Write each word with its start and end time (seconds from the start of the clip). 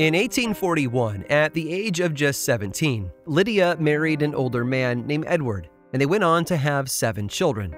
In 0.00 0.14
1841, 0.14 1.24
at 1.30 1.54
the 1.54 1.72
age 1.72 2.00
of 2.00 2.14
just 2.14 2.42
17, 2.42 3.12
Lydia 3.26 3.76
married 3.78 4.22
an 4.22 4.34
older 4.34 4.64
man 4.64 5.06
named 5.06 5.24
Edward, 5.28 5.70
and 5.92 6.02
they 6.02 6.06
went 6.06 6.24
on 6.24 6.44
to 6.46 6.56
have 6.56 6.90
seven 6.90 7.28
children. 7.28 7.76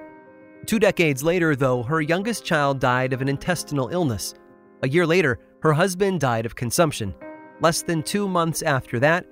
Two 0.64 0.78
decades 0.78 1.22
later, 1.22 1.54
though, 1.54 1.82
her 1.82 2.00
youngest 2.00 2.42
child 2.42 2.80
died 2.80 3.12
of 3.12 3.20
an 3.20 3.28
intestinal 3.28 3.88
illness. 3.88 4.32
A 4.82 4.88
year 4.88 5.06
later, 5.06 5.38
her 5.60 5.74
husband 5.74 6.20
died 6.20 6.46
of 6.46 6.56
consumption. 6.56 7.14
Less 7.60 7.82
than 7.82 8.02
two 8.02 8.26
months 8.26 8.62
after 8.62 8.98
that, 9.00 9.26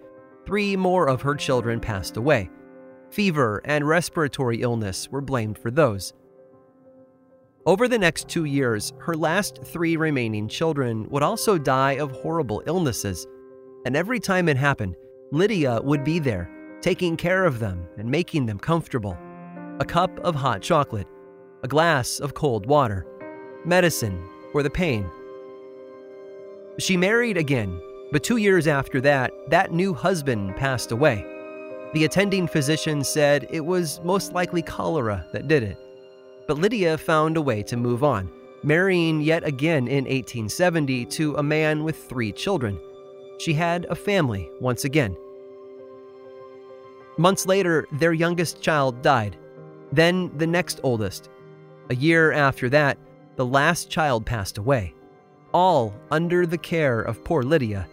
three 0.45 0.77
more 0.77 1.09
of 1.09 1.23
her 1.23 1.35
children 1.35 1.81
passed 1.81 2.19
away. 2.19 2.51
Fever 3.09 3.63
and 3.65 3.89
respiratory 3.89 4.61
illness 4.61 5.09
were 5.11 5.23
blamed 5.23 5.57
for 5.57 5.71
those. 5.71 6.13
Over 7.67 7.89
the 7.89 7.99
next 7.99 8.29
two 8.29 8.45
years, 8.45 8.93
her 8.99 9.15
last 9.15 9.61
three 9.65 9.97
remaining 9.97 10.49
children 10.49 11.09
would 11.09 11.23
also 11.23 11.57
die 11.57 11.93
of 11.93 12.11
horrible 12.11 12.63
illnesses. 12.67 13.27
And 13.87 13.97
every 13.97 14.21
time 14.21 14.51
it 14.51 14.59
happened, 14.59 14.97
Lydia 15.33 15.81
would 15.81 16.05
be 16.05 16.19
there, 16.19 16.51
taking 16.83 17.17
care 17.17 17.47
of 17.47 17.61
them 17.61 17.89
and 17.97 18.07
making 18.07 18.45
them 18.45 18.59
comfortable. 18.59 19.17
A 19.81 19.85
cup 19.87 20.19
of 20.21 20.35
hot 20.35 20.61
chocolate, 20.61 21.07
a 21.63 21.69
glass 21.69 22.21
of 22.21 22.35
cold 22.35 22.67
water, 22.67 23.07
medicine 23.65 24.23
for 24.53 24.63
the 24.63 24.69
pain. 24.69 25.11
She 26.79 26.99
married 26.99 27.39
again, 27.39 27.81
but 28.13 28.23
two 28.23 28.37
years 28.37 28.67
after 28.67 29.01
that, 29.01 29.33
that 29.49 29.73
new 29.73 29.95
husband 29.95 30.55
passed 30.57 30.93
away. 30.93 31.25
The 31.95 32.05
attending 32.05 32.47
physician 32.47 33.03
said 33.03 33.47
it 33.49 33.65
was 33.65 34.03
most 34.05 34.35
likely 34.35 34.61
cholera 34.61 35.27
that 35.33 35.49
did 35.49 35.63
it. 35.63 35.79
But 36.47 36.59
Lydia 36.59 36.99
found 36.99 37.37
a 37.37 37.43
way 37.43 37.63
to 37.65 37.77
move 37.77 38.05
on, 38.05 38.31
marrying 38.63 39.21
yet 39.21 39.45
again 39.45 39.89
in 39.89 40.05
1870 40.05 41.07
to 41.07 41.37
a 41.37 41.43
man 41.43 41.85
with 41.85 42.09
three 42.09 42.33
children. 42.33 42.79
She 43.39 43.55
had 43.55 43.87
a 43.87 43.95
family 43.95 44.51
once 44.61 44.85
again. 44.85 45.17
Months 47.17 47.47
later, 47.47 47.87
their 47.93 48.13
youngest 48.13 48.61
child 48.61 49.01
died. 49.01 49.37
Then 49.93 50.31
the 50.37 50.47
next 50.47 50.81
oldest. 50.83 51.31
A 51.91 51.95
year 51.95 52.33
after 52.33 52.69
that, 52.71 52.99
the 53.37 53.47
last 53.47 53.91
child 53.91 54.27
passed 54.27 54.59
away, 54.59 54.95
all 55.53 55.95
under 56.11 56.47
the 56.47 56.59
care 56.59 57.01
of 57.01 57.25
poor 57.25 57.43
Lydia. 57.43 57.87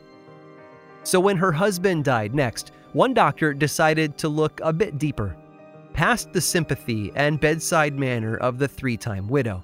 So 1.03 1.19
when 1.19 1.37
her 1.37 1.51
husband 1.51 2.03
died 2.03 2.35
next, 2.35 2.71
one 2.93 3.13
doctor 3.13 3.53
decided 3.53 4.17
to 4.19 4.29
look 4.29 4.59
a 4.61 4.73
bit 4.73 4.97
deeper 4.97 5.35
past 6.01 6.33
the 6.33 6.41
sympathy 6.41 7.11
and 7.15 7.39
bedside 7.39 7.93
manner 7.93 8.35
of 8.37 8.57
the 8.57 8.67
three 8.67 8.97
time 8.97 9.27
widow, 9.27 9.63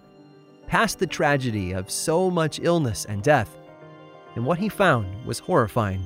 past 0.67 0.99
the 0.99 1.07
tragedy 1.07 1.71
of 1.71 1.89
so 1.89 2.29
much 2.29 2.59
illness 2.61 3.05
and 3.05 3.23
death. 3.23 3.57
And 4.35 4.45
what 4.45 4.59
he 4.59 4.69
found 4.69 5.25
was 5.25 5.39
horrifying. 5.39 6.05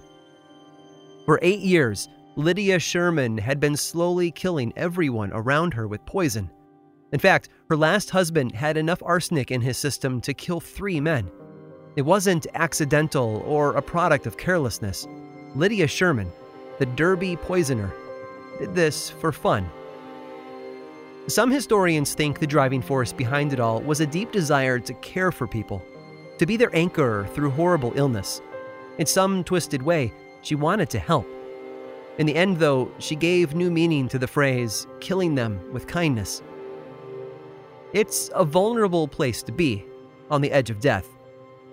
For 1.25 1.37
eight 1.41 1.59
years, 1.59 2.07
Lydia 2.37 2.79
Sherman 2.79 3.37
had 3.39 3.59
been 3.59 3.75
slowly 3.75 4.31
killing 4.31 4.71
everyone 4.77 5.33
around 5.33 5.73
her 5.73 5.85
with 5.85 6.05
poison. 6.05 6.49
In 7.11 7.19
fact, 7.19 7.49
her 7.69 7.75
last 7.75 8.09
husband 8.09 8.53
had 8.53 8.77
enough 8.77 9.03
arsenic 9.03 9.51
in 9.51 9.59
his 9.59 9.77
system 9.77 10.21
to 10.21 10.33
kill 10.33 10.61
three 10.61 11.01
men. 11.01 11.29
It 11.97 12.03
wasn't 12.03 12.47
accidental 12.53 13.43
or 13.45 13.73
a 13.73 13.81
product 13.81 14.25
of 14.27 14.37
carelessness. 14.37 15.09
Lydia 15.55 15.87
Sherman, 15.87 16.31
the 16.79 16.85
Derby 16.85 17.35
poisoner, 17.35 17.93
did 18.59 18.73
this 18.73 19.09
for 19.09 19.33
fun. 19.33 19.69
Some 21.27 21.51
historians 21.51 22.15
think 22.15 22.39
the 22.39 22.47
driving 22.47 22.81
force 22.81 23.13
behind 23.13 23.53
it 23.53 23.59
all 23.59 23.79
was 23.81 24.01
a 24.01 24.07
deep 24.07 24.31
desire 24.31 24.79
to 24.79 24.93
care 24.95 25.31
for 25.31 25.47
people, 25.47 25.83
to 26.39 26.47
be 26.47 26.57
their 26.57 26.75
anchor 26.75 27.27
through 27.33 27.51
horrible 27.51 27.93
illness. 27.95 28.41
In 28.97 29.05
some 29.05 29.43
twisted 29.43 29.83
way, 29.83 30.11
she 30.41 30.55
wanted 30.55 30.89
to 30.89 30.99
help. 30.99 31.27
In 32.17 32.25
the 32.25 32.35
end, 32.35 32.57
though, 32.57 32.91
she 32.97 33.15
gave 33.15 33.53
new 33.53 33.69
meaning 33.69 34.07
to 34.09 34.17
the 34.17 34.27
phrase, 34.27 34.87
killing 34.99 35.35
them 35.35 35.61
with 35.71 35.87
kindness. 35.87 36.41
It's 37.93 38.31
a 38.33 38.43
vulnerable 38.43 39.07
place 39.07 39.43
to 39.43 39.51
be, 39.51 39.85
on 40.31 40.41
the 40.41 40.51
edge 40.51 40.71
of 40.71 40.79
death, 40.79 41.07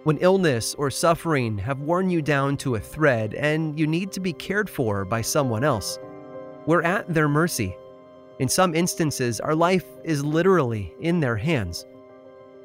when 0.04 0.18
illness 0.18 0.74
or 0.74 0.90
suffering 0.90 1.56
have 1.58 1.80
worn 1.80 2.10
you 2.10 2.20
down 2.20 2.58
to 2.58 2.74
a 2.74 2.80
thread 2.80 3.32
and 3.34 3.78
you 3.78 3.86
need 3.86 4.12
to 4.12 4.20
be 4.20 4.32
cared 4.34 4.68
for 4.68 5.06
by 5.06 5.22
someone 5.22 5.64
else. 5.64 5.98
We're 6.66 6.82
at 6.82 7.12
their 7.12 7.28
mercy 7.28 7.76
in 8.38 8.48
some 8.48 8.74
instances, 8.74 9.40
our 9.40 9.54
life 9.54 9.84
is 10.04 10.24
literally 10.24 10.94
in 11.00 11.20
their 11.20 11.36
hands. 11.36 11.86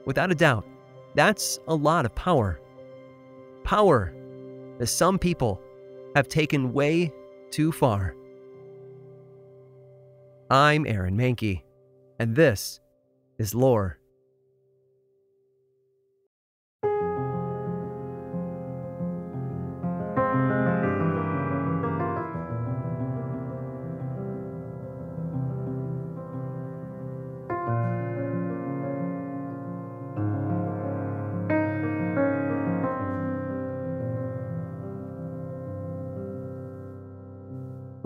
Without 0.06 0.32
a 0.32 0.36
doubt, 0.36 0.66
that's 1.16 1.60
a 1.68 1.76
lot 1.76 2.06
of 2.06 2.14
power. 2.16 2.60
Power 3.64 4.14
that 4.78 4.88
some 4.88 5.18
people 5.18 5.60
have 6.16 6.28
taken 6.28 6.74
way 6.74 7.12
too 7.50 7.72
far. 7.72 8.16
I'm 10.50 10.86
Aaron 10.86 11.18
Mahnke, 11.18 11.64
and 12.20 12.36
this 12.36 12.80
is 13.40 13.56
Lore. 13.56 13.98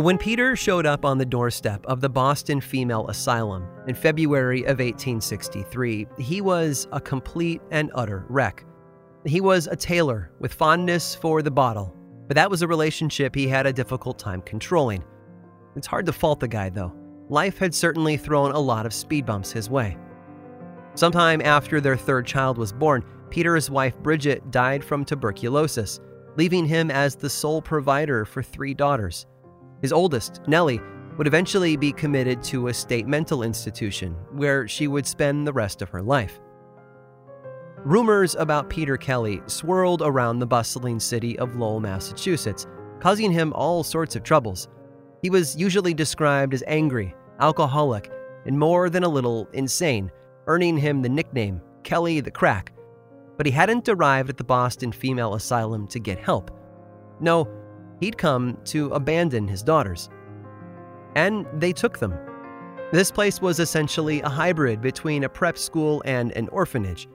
When 0.07 0.18
Peter 0.18 0.56
showed 0.56 0.85
up 0.85 1.03
on 1.03 1.18
the 1.18 1.25
doorstep 1.25 1.85
of 1.85 2.00
the 2.00 2.07
Boston 2.07 2.62
Female 2.62 3.09
Asylum 3.09 3.68
in 3.90 3.94
February 3.94 4.62
of 4.62 4.79
1863, 4.79 6.07
he 6.18 6.40
was 6.40 6.88
a 6.94 7.01
complete 7.01 7.62
and 7.72 7.91
utter 7.94 8.25
wreck. 8.29 8.63
He 9.25 9.41
was 9.41 9.67
a 9.67 9.75
tailor 9.75 10.31
with 10.40 10.53
fondness 10.53 11.13
for 11.13 11.41
the 11.41 11.51
bottle, 11.51 11.94
but 12.25 12.35
that 12.35 12.50
was 12.50 12.62
a 12.62 12.69
relationship 12.69 13.35
he 13.35 13.50
had 13.50 13.66
a 13.66 13.73
difficult 13.73 14.17
time 14.17 14.41
controlling. 14.44 15.03
It's 15.75 15.88
hard 15.88 16.06
to 16.06 16.13
fault 16.13 16.40
the 16.40 16.47
guy, 16.47 16.69
though. 16.69 16.96
Life 17.28 17.57
had 17.57 17.75
certainly 17.75 18.16
thrown 18.16 18.53
a 18.53 18.59
lot 18.59 18.85
of 18.85 18.94
speed 18.94 19.25
bumps 19.25 19.51
his 19.51 19.69
way. 19.69 19.97
Sometime 20.96 21.41
after 21.41 21.81
their 21.81 21.97
third 21.97 22.25
child 22.25 22.57
was 22.57 22.72
born, 22.72 23.03
Peter's 23.29 23.69
wife 23.69 23.97
Bridget 23.97 24.51
died 24.51 24.85
from 24.85 25.03
tuberculosis, 25.03 26.00
leaving 26.38 26.66
him 26.66 26.90
as 26.91 27.17
the 27.17 27.29
sole 27.29 27.62
provider 27.62 28.23
for 28.23 28.41
three 28.41 28.73
daughters. 28.73 29.25
His 29.81 29.93
oldest, 29.93 30.41
Nellie, 30.47 30.81
would 31.17 31.27
eventually 31.27 31.75
be 31.75 31.91
committed 31.91 32.43
to 32.43 32.67
a 32.67 32.73
state 32.73 33.07
mental 33.07 33.43
institution 33.43 34.13
where 34.31 34.67
she 34.67 34.88
would 34.88 35.05
spend 35.05 35.45
the 35.45 35.53
rest 35.53 35.81
of 35.81 35.89
her 35.89 36.01
life. 36.01 36.39
Rumors 37.83 38.35
about 38.35 38.69
Peter 38.69 38.97
Kelly 38.97 39.41
swirled 39.47 40.01
around 40.03 40.39
the 40.39 40.47
bustling 40.47 40.99
city 40.99 41.37
of 41.39 41.55
Lowell, 41.55 41.79
Massachusetts, 41.79 42.67
causing 42.99 43.31
him 43.31 43.53
all 43.53 43.83
sorts 43.83 44.16
of 44.16 44.23
troubles. 44.23 44.67
He 45.21 45.29
was 45.29 45.55
usually 45.55 45.93
described 45.93 46.53
as 46.53 46.63
angry, 46.67 47.16
alcoholic, 47.39 48.11
and 48.45 48.57
more 48.57 48.89
than 48.89 49.03
a 49.03 49.09
little 49.09 49.47
insane, 49.53 50.11
earning 50.47 50.77
him 50.77 51.01
the 51.01 51.09
nickname 51.09 51.61
Kelly 51.83 52.19
the 52.19 52.31
Crack. 52.31 52.73
But 53.37 53.45
he 53.45 53.51
hadn't 53.51 53.87
arrived 53.87 54.29
at 54.29 54.37
the 54.37 54.43
Boston 54.43 54.91
Female 54.91 55.35
Asylum 55.35 55.87
to 55.87 55.99
get 55.99 56.19
help. 56.19 56.51
No, 57.19 57.47
he'd 58.00 58.17
come 58.17 58.58
to 58.66 58.91
abandon 58.91 59.47
his 59.47 59.64
daughters. 59.64 60.09
And 61.16 61.46
they 61.53 61.73
took 61.73 61.99
them. 61.99 62.14
This 62.91 63.11
place 63.11 63.41
was 63.41 63.59
essentially 63.59 64.22
a 64.22 64.29
hybrid 64.29 64.82
between 64.82 65.23
a 65.23 65.29
prep 65.29 65.58
school 65.58 66.02
and 66.05 66.32
an 66.34 66.47
orphanage. 66.49 67.08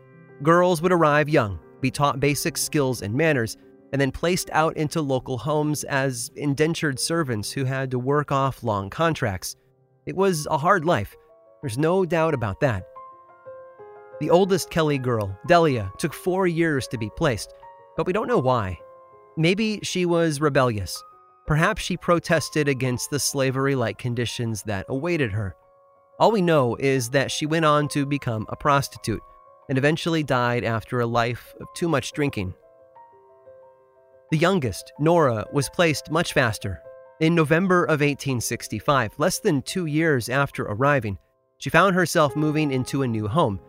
Girls 0.42 0.82
would 0.82 0.92
arrive 0.92 1.28
young, 1.28 1.58
be 1.80 1.90
taught 1.90 2.20
basic 2.20 2.56
skills 2.56 3.02
and 3.02 3.14
manners, 3.14 3.56
and 3.92 4.00
then 4.00 4.10
placed 4.10 4.50
out 4.52 4.76
into 4.76 5.00
local 5.00 5.38
homes 5.38 5.84
as 5.84 6.30
indentured 6.36 6.98
servants 6.98 7.50
who 7.50 7.64
had 7.64 7.90
to 7.90 7.98
work 7.98 8.32
off 8.32 8.62
long 8.62 8.90
contracts. 8.90 9.56
It 10.06 10.16
was 10.16 10.46
a 10.50 10.58
hard 10.58 10.84
life, 10.84 11.14
there's 11.62 11.78
no 11.78 12.04
doubt 12.04 12.34
about 12.34 12.58
that. 12.60 12.88
The 14.20 14.30
oldest 14.30 14.68
Kelly 14.68 14.98
girl, 14.98 15.38
Delia, 15.46 15.92
took 15.96 16.12
four 16.12 16.48
years 16.48 16.88
to 16.88 16.98
be 16.98 17.08
placed, 17.16 17.54
but 17.96 18.04
we 18.04 18.12
don't 18.12 18.26
know 18.26 18.40
why. 18.40 18.78
Maybe 19.36 19.80
she 19.82 20.04
was 20.04 20.40
rebellious. 20.40 21.02
Perhaps 21.46 21.82
she 21.82 21.96
protested 21.96 22.68
against 22.68 23.10
the 23.10 23.18
slavery 23.18 23.74
like 23.74 23.98
conditions 23.98 24.62
that 24.64 24.86
awaited 24.88 25.32
her. 25.32 25.56
All 26.18 26.30
we 26.30 26.42
know 26.42 26.76
is 26.76 27.10
that 27.10 27.30
she 27.30 27.46
went 27.46 27.64
on 27.64 27.88
to 27.88 28.04
become 28.04 28.46
a 28.50 28.56
prostitute 28.56 29.22
and 29.68 29.78
eventually 29.78 30.22
died 30.22 30.64
after 30.64 31.00
a 31.00 31.06
life 31.06 31.54
of 31.60 31.66
too 31.74 31.88
much 31.88 32.12
drinking. 32.12 32.54
The 34.30 34.38
youngest, 34.38 34.92
Nora, 34.98 35.46
was 35.52 35.70
placed 35.70 36.10
much 36.10 36.32
faster. 36.34 36.82
In 37.20 37.34
November 37.34 37.84
of 37.84 38.00
1865, 38.00 39.14
less 39.18 39.38
than 39.38 39.62
two 39.62 39.86
years 39.86 40.28
after 40.28 40.64
arriving, 40.64 41.18
she 41.58 41.70
found 41.70 41.94
herself 41.94 42.36
moving 42.36 42.70
into 42.70 43.02
a 43.02 43.08
new 43.08 43.28
home. 43.28 43.60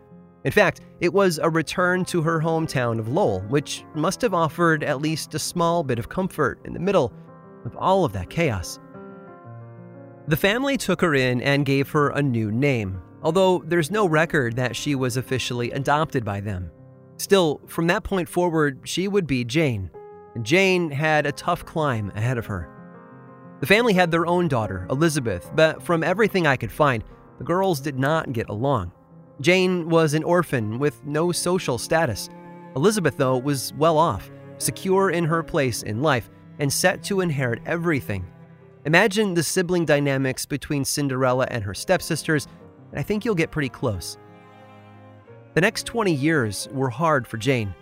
In 0.44 0.52
fact, 0.52 0.82
it 1.00 1.12
was 1.12 1.38
a 1.38 1.48
return 1.48 2.04
to 2.06 2.20
her 2.22 2.40
hometown 2.40 2.98
of 2.98 3.08
Lowell, 3.08 3.40
which 3.48 3.84
must 3.94 4.20
have 4.20 4.34
offered 4.34 4.84
at 4.84 5.00
least 5.00 5.34
a 5.34 5.38
small 5.38 5.82
bit 5.82 5.98
of 5.98 6.10
comfort 6.10 6.60
in 6.64 6.74
the 6.74 6.80
middle 6.80 7.12
of 7.64 7.74
all 7.76 8.04
of 8.04 8.12
that 8.12 8.28
chaos. 8.28 8.78
The 10.28 10.36
family 10.36 10.76
took 10.76 11.00
her 11.00 11.14
in 11.14 11.40
and 11.40 11.64
gave 11.66 11.90
her 11.90 12.10
a 12.10 12.22
new 12.22 12.50
name, 12.50 13.00
although 13.22 13.62
there's 13.66 13.90
no 13.90 14.06
record 14.06 14.56
that 14.56 14.76
she 14.76 14.94
was 14.94 15.16
officially 15.16 15.70
adopted 15.70 16.24
by 16.24 16.40
them. 16.40 16.70
Still, 17.16 17.60
from 17.66 17.86
that 17.86 18.04
point 18.04 18.28
forward, 18.28 18.80
she 18.84 19.08
would 19.08 19.26
be 19.26 19.44
Jane, 19.44 19.90
and 20.34 20.44
Jane 20.44 20.90
had 20.90 21.24
a 21.24 21.32
tough 21.32 21.64
climb 21.64 22.10
ahead 22.14 22.36
of 22.36 22.46
her. 22.46 22.68
The 23.60 23.66
family 23.66 23.94
had 23.94 24.10
their 24.10 24.26
own 24.26 24.48
daughter, 24.48 24.86
Elizabeth, 24.90 25.50
but 25.54 25.82
from 25.82 26.02
everything 26.02 26.46
I 26.46 26.56
could 26.56 26.72
find, 26.72 27.02
the 27.38 27.44
girls 27.44 27.80
did 27.80 27.98
not 27.98 28.32
get 28.32 28.50
along. 28.50 28.92
Jane 29.44 29.90
was 29.90 30.14
an 30.14 30.24
orphan 30.24 30.78
with 30.78 31.04
no 31.04 31.30
social 31.30 31.76
status. 31.76 32.30
Elizabeth, 32.76 33.18
though, 33.18 33.36
was 33.36 33.74
well 33.74 33.98
off, 33.98 34.30
secure 34.56 35.10
in 35.10 35.22
her 35.22 35.42
place 35.42 35.82
in 35.82 36.00
life, 36.00 36.30
and 36.60 36.72
set 36.72 37.02
to 37.02 37.20
inherit 37.20 37.60
everything. 37.66 38.26
Imagine 38.86 39.34
the 39.34 39.42
sibling 39.42 39.84
dynamics 39.84 40.46
between 40.46 40.82
Cinderella 40.82 41.46
and 41.50 41.62
her 41.62 41.74
stepsisters, 41.74 42.48
and 42.90 42.98
I 42.98 43.02
think 43.02 43.22
you'll 43.22 43.34
get 43.34 43.50
pretty 43.50 43.68
close. 43.68 44.16
The 45.52 45.60
next 45.60 45.84
20 45.84 46.10
years 46.10 46.66
were 46.72 46.88
hard 46.88 47.26
for 47.26 47.36
Jane. 47.36 47.74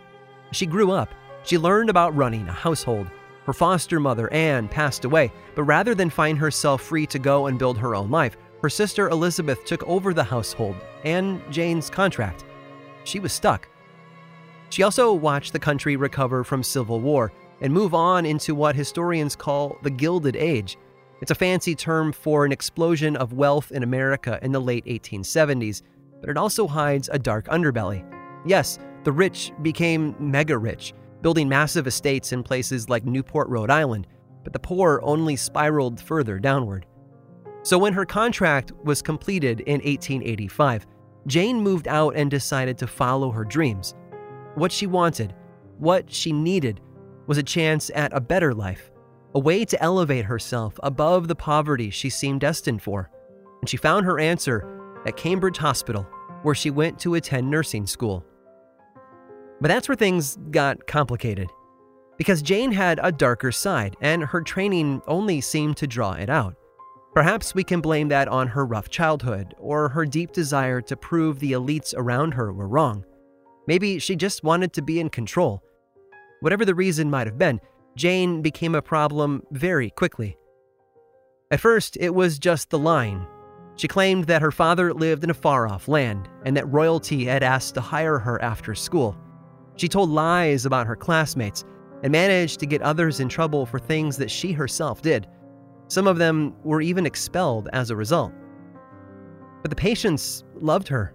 She 0.51 0.67
grew 0.67 0.91
up, 0.91 1.15
she 1.45 1.59
learned 1.59 1.91
about 1.91 2.17
running 2.17 2.49
a 2.49 2.53
household. 2.53 3.07
Her 3.47 3.53
foster 3.53 4.01
mother, 4.01 4.33
Anne, 4.33 4.67
passed 4.67 5.05
away, 5.05 5.33
but 5.55 5.63
rather 5.63 5.95
than 5.95 6.11
find 6.11 6.39
herself 6.39 6.83
free 6.83 7.07
to 7.07 7.21
go 7.21 7.47
and 7.47 7.57
build 7.57 7.79
her 7.79 7.95
own 7.95 8.11
life, 8.11 8.37
her 8.63 8.71
sister 8.71 9.09
Elizabeth 9.09 9.65
took 9.65 9.83
over 9.89 10.15
the 10.15 10.23
household 10.23 10.77
and 11.05 11.43
Jane's 11.51 11.91
contract. 11.91 12.45
She 13.05 13.19
was 13.19 13.33
stuck. 13.33 13.69
She 14.71 14.85
also 14.85 15.13
watched 15.13 15.53
the 15.53 15.59
country 15.59 15.97
recover 15.97 16.45
from 16.45 16.63
civil 16.63 17.01
war 17.01 17.33
and 17.61 17.73
move 17.73 17.93
on 17.93 18.25
into 18.25 18.55
what 18.55 18.77
historians 18.77 19.35
call 19.35 19.77
the 19.83 19.91
Gilded 19.91 20.37
Age. 20.37 20.79
It's 21.21 21.33
a 21.33 21.37
fancy 21.37 21.75
term 21.75 22.13
for 22.13 22.45
an 22.45 22.53
explosion 22.53 23.17
of 23.17 23.33
wealth 23.33 23.73
in 23.73 23.83
America 23.83 24.39
in 24.43 24.53
the 24.53 24.61
late 24.61 24.85
1870s, 24.87 25.83
but 26.21 26.31
it 26.31 26.37
also 26.37 26.67
hides 26.67 27.11
a 27.13 27.19
dark 27.19 27.49
underbelly. 27.49 28.05
Yes, 28.47 28.79
the 29.03 29.13
rich 29.13 29.53
became 29.63 30.15
mega 30.19 30.57
rich, 30.57 30.95
building 31.21 31.49
massive 31.49 31.89
estates 31.89 32.33
in 32.33 32.43
places 32.43 32.89
like 32.89 33.05
Newport, 33.05 33.49
Rhode 33.49 33.71
Island, 33.71 34.07
but 34.45 34.53
the 34.53 34.59
poor 34.59 35.01
only 35.03 35.35
spiraled 35.37 36.01
further 36.01 36.39
downward. 36.39 36.87
So 37.63 37.79
when 37.79 37.93
her 37.93 38.05
contract 38.05 38.73
was 38.85 39.03
completed 39.03 39.61
in 39.61 39.75
1885, 39.75 40.87
Jane 41.27 41.61
moved 41.61 41.87
out 41.87 42.17
and 42.17 42.31
decided 42.31 42.77
to 42.79 42.87
follow 42.87 43.31
her 43.31 43.45
dreams. 43.45 43.95
What 44.57 44.73
she 44.73 44.87
wanted, 44.87 45.35
what 45.79 46.13
she 46.13 46.33
needed, 46.33 46.81
was 47.27 47.39
a 47.39 47.43
chance 47.43 47.91
at 47.95 48.13
a 48.13 48.21
better 48.21 48.53
life, 48.53 48.91
a 49.35 49.39
way 49.39 49.65
to 49.65 49.81
elevate 49.83 50.25
herself 50.25 50.79
above 50.83 51.29
the 51.29 51.37
poverty 51.37 51.91
she 51.91 52.11
seemed 52.11 52.41
destined 52.41 52.83
for. 52.83 53.09
And 53.61 53.69
she 53.69 53.77
found 53.77 54.05
her 54.07 54.19
answer 54.19 54.67
at 55.07 55.17
Cambridge 55.17 55.57
Hospital, 55.57 56.07
where 56.43 56.57
she 56.57 56.71
went 56.71 56.99
to 57.01 57.15
attend 57.15 57.49
nursing 57.49 57.87
school. 57.87 58.25
But 59.61 59.69
that's 59.69 59.89
where 59.89 59.97
things 59.97 60.37
got 60.51 60.89
complicated. 60.89 61.49
Because 62.19 62.43
Jane 62.43 62.73
had 62.73 62.99
a 63.03 63.13
darker 63.13 63.53
side, 63.53 63.97
and 64.01 64.25
her 64.25 64.41
training 64.41 65.01
only 65.07 65.41
seemed 65.41 65.77
to 65.77 65.87
draw 65.87 66.13
it 66.15 66.29
out. 66.29 66.57
Perhaps 67.15 67.55
we 67.55 67.63
can 67.63 67.83
blame 67.83 68.09
that 68.09 68.29
on 68.29 68.49
her 68.49 68.65
rough 68.65 68.89
childhood, 68.89 69.55
or 69.59 69.91
her 69.91 70.07
deep 70.07 70.33
desire 70.33 70.81
to 70.81 70.97
prove 70.97 71.39
the 71.39 71.53
elites 71.53 71.93
around 71.95 72.33
her 72.33 72.53
were 72.53 72.69
wrong. 72.69 73.05
Maybe 73.67 73.99
she 73.99 74.17
just 74.17 74.43
wanted 74.43 74.73
to 74.73 74.83
be 74.83 74.99
in 74.99 75.11
control. 75.11 75.63
Whatever 76.41 76.65
the 76.65 76.75
reason 76.75 77.11
might 77.11 77.27
have 77.27 77.39
been, 77.39 77.61
Jane 77.97 78.41
became 78.41 78.75
a 78.75 78.83
problem 78.83 79.43
very 79.51 79.91
quickly. 79.91 80.39
At 81.51 81.61
first, 81.61 81.99
it 82.01 82.15
was 82.15 82.39
just 82.39 82.71
the 82.71 82.79
line. 82.79 83.27
She 83.77 83.89
claimed 83.89 84.25
that 84.25 84.43
her 84.43 84.51
father 84.51 84.95
lived 84.95 85.23
in 85.23 85.31
a 85.31 85.35
far 85.35 85.69
off 85.69 85.89
land 85.89 86.29
and 86.47 86.57
that 86.57 86.73
royalty 86.73 87.27
had 87.27 87.43
asked 87.43 87.75
to 87.75 87.83
hire 87.83 88.19
her 88.19 88.41
after 88.43 88.75
school. 88.75 89.17
She 89.77 89.89
told 89.89 90.09
lies 90.09 90.65
about 90.65 90.87
her 90.87 90.97
classmates 90.97 91.65
and 92.03 92.11
managed 92.11 92.59
to 92.61 92.67
get 92.67 92.81
others 92.81 93.21
in 93.21 93.29
trouble 93.29 93.67
for 93.67 93.79
things 93.79 94.17
that 94.17 94.31
she 94.31 94.53
herself 94.53 95.03
did. 95.03 95.27
Some 95.93 96.07
of 96.07 96.17
them 96.17 96.55
were 96.65 96.81
even 96.81 97.05
expelled 97.05 97.69
as 97.75 97.91
a 97.91 97.97
result. 97.97 98.33
But 99.61 99.69
the 99.69 99.77
patients 99.77 100.43
loved 100.55 100.89
her. 100.89 101.13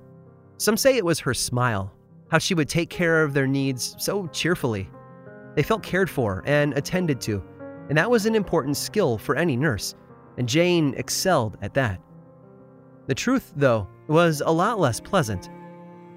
Some 0.58 0.78
say 0.78 0.98
it 0.98 1.04
was 1.04 1.20
her 1.22 1.34
smile, 1.34 1.92
how 2.30 2.38
she 2.38 2.54
would 2.54 2.70
take 2.70 2.92
care 2.92 3.24
of 3.24 3.34
their 3.34 3.48
needs 3.48 3.96
so 3.98 4.28
cheerfully. 4.28 4.88
They 5.56 5.64
felt 5.64 5.82
cared 5.82 6.12
for 6.12 6.44
and 6.46 6.78
attended 6.78 7.20
to, 7.22 7.44
and 7.90 7.98
that 7.98 8.12
was 8.12 8.28
an 8.28 8.36
important 8.36 8.78
skill 8.78 9.18
for 9.18 9.36
any 9.36 9.58
nurse, 9.58 9.96
and 10.38 10.48
Jane 10.48 10.94
excelled 10.96 11.58
at 11.64 11.74
that. 11.74 12.00
The 13.08 13.16
truth, 13.16 13.54
though, 13.56 13.88
was 14.08 14.44
a 14.46 14.52
lot 14.52 14.80
less 14.80 15.00
pleasant. 15.00 15.50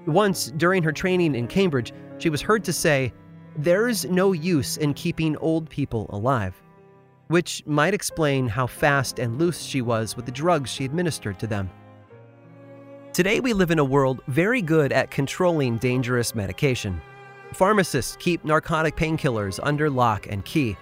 Once, 0.05 0.51
during 0.55 0.83
her 0.83 0.91
training 0.91 1.33
in 1.33 1.47
Cambridge, 1.47 1.93
she 2.19 2.29
was 2.29 2.43
heard 2.43 2.63
to 2.65 2.73
say, 2.73 3.11
There's 3.57 4.05
no 4.05 4.33
use 4.33 4.77
in 4.77 4.93
keeping 4.93 5.35
old 5.37 5.67
people 5.67 6.05
alive, 6.11 6.60
which 7.31 7.63
might 7.65 7.93
explain 7.93 8.47
how 8.47 8.67
fast 8.67 9.17
and 9.17 9.39
loose 9.39 9.61
she 9.61 9.81
was 9.81 10.15
with 10.17 10.25
the 10.25 10.31
drugs 10.31 10.69
she 10.69 10.83
administered 10.83 11.39
to 11.39 11.47
them. 11.47 11.69
Today, 13.13 13.39
we 13.39 13.53
live 13.53 13.71
in 13.71 13.79
a 13.79 13.85
world 13.85 14.21
very 14.27 14.61
good 14.61 14.91
at 14.91 15.11
controlling 15.11 15.77
dangerous 15.77 16.35
medication. 16.35 17.01
Pharmacists 17.53 18.17
keep 18.19 18.43
narcotic 18.43 18.95
painkillers 18.95 19.59
under 19.63 19.89
lock 19.89 20.27
and 20.29 20.43
key. 20.43 20.75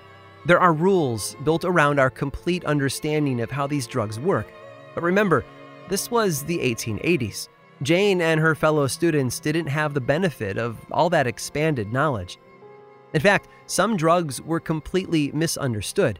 There 0.45 0.59
are 0.59 0.73
rules 0.73 1.35
built 1.43 1.65
around 1.65 1.99
our 1.99 2.09
complete 2.09 2.65
understanding 2.65 3.41
of 3.41 3.51
how 3.51 3.67
these 3.67 3.87
drugs 3.87 4.19
work. 4.19 4.51
But 4.95 5.03
remember, 5.03 5.45
this 5.87 6.09
was 6.09 6.43
the 6.43 6.57
1880s. 6.57 7.49
Jane 7.83 8.21
and 8.21 8.39
her 8.39 8.55
fellow 8.55 8.87
students 8.87 9.39
didn't 9.39 9.67
have 9.67 9.93
the 9.93 10.01
benefit 10.01 10.57
of 10.57 10.77
all 10.91 11.09
that 11.11 11.27
expanded 11.27 11.93
knowledge. 11.93 12.39
In 13.13 13.21
fact, 13.21 13.49
some 13.67 13.97
drugs 13.97 14.41
were 14.41 14.59
completely 14.59 15.31
misunderstood. 15.31 16.19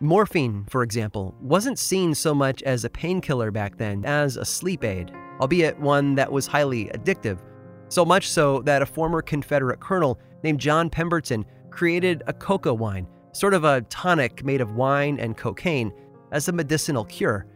Morphine, 0.00 0.64
for 0.70 0.84
example, 0.84 1.34
wasn't 1.40 1.76
seen 1.76 2.14
so 2.14 2.32
much 2.32 2.62
as 2.62 2.84
a 2.84 2.90
painkiller 2.90 3.50
back 3.50 3.76
then 3.78 4.04
as 4.04 4.36
a 4.36 4.44
sleep 4.44 4.84
aid, 4.84 5.10
albeit 5.40 5.78
one 5.80 6.14
that 6.14 6.30
was 6.30 6.46
highly 6.46 6.84
addictive. 6.94 7.40
So 7.88 8.04
much 8.04 8.28
so 8.28 8.62
that 8.62 8.80
a 8.80 8.86
former 8.86 9.22
Confederate 9.22 9.80
colonel 9.80 10.20
named 10.44 10.60
John 10.60 10.88
Pemberton 10.88 11.44
created 11.70 12.22
a 12.28 12.32
coca 12.32 12.72
wine, 12.72 13.08
sort 13.32 13.54
of 13.54 13.64
a 13.64 13.80
tonic 13.82 14.44
made 14.44 14.60
of 14.60 14.76
wine 14.76 15.18
and 15.18 15.36
cocaine, 15.36 15.92
as 16.30 16.46
a 16.46 16.52
medicinal 16.52 17.04
cure. 17.04 17.46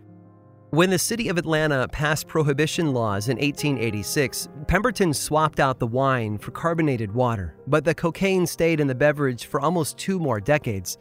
When 0.71 0.91
the 0.91 0.99
city 0.99 1.29
of 1.29 1.39
Atlanta 1.39 1.87
passed 1.89 2.27
prohibition 2.27 2.93
laws 2.93 3.29
in 3.29 3.37
1886, 3.37 4.49
Pemberton 4.67 5.15
swapped 5.15 5.61
out 5.61 5.79
the 5.79 5.87
wine 5.87 6.39
for 6.39 6.51
carbonated 6.51 7.13
water, 7.13 7.55
but 7.69 7.85
the 7.85 7.95
cocaine 7.95 8.47
stayed 8.47 8.81
in 8.81 8.89
the 8.89 8.95
beverage 8.95 9.45
for 9.45 9.61
almost 9.61 9.97
two 9.97 10.19
more 10.19 10.41
decades. 10.41 10.99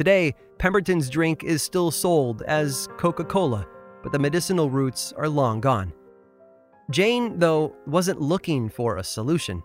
Today, 0.00 0.34
Pemberton's 0.56 1.10
drink 1.10 1.44
is 1.44 1.62
still 1.62 1.90
sold 1.90 2.40
as 2.44 2.88
Coca 2.96 3.22
Cola, 3.22 3.66
but 4.02 4.12
the 4.12 4.18
medicinal 4.18 4.70
roots 4.70 5.12
are 5.12 5.28
long 5.28 5.60
gone. 5.60 5.92
Jane, 6.90 7.38
though, 7.38 7.76
wasn't 7.86 8.18
looking 8.18 8.70
for 8.70 8.96
a 8.96 9.04
solution. 9.04 9.62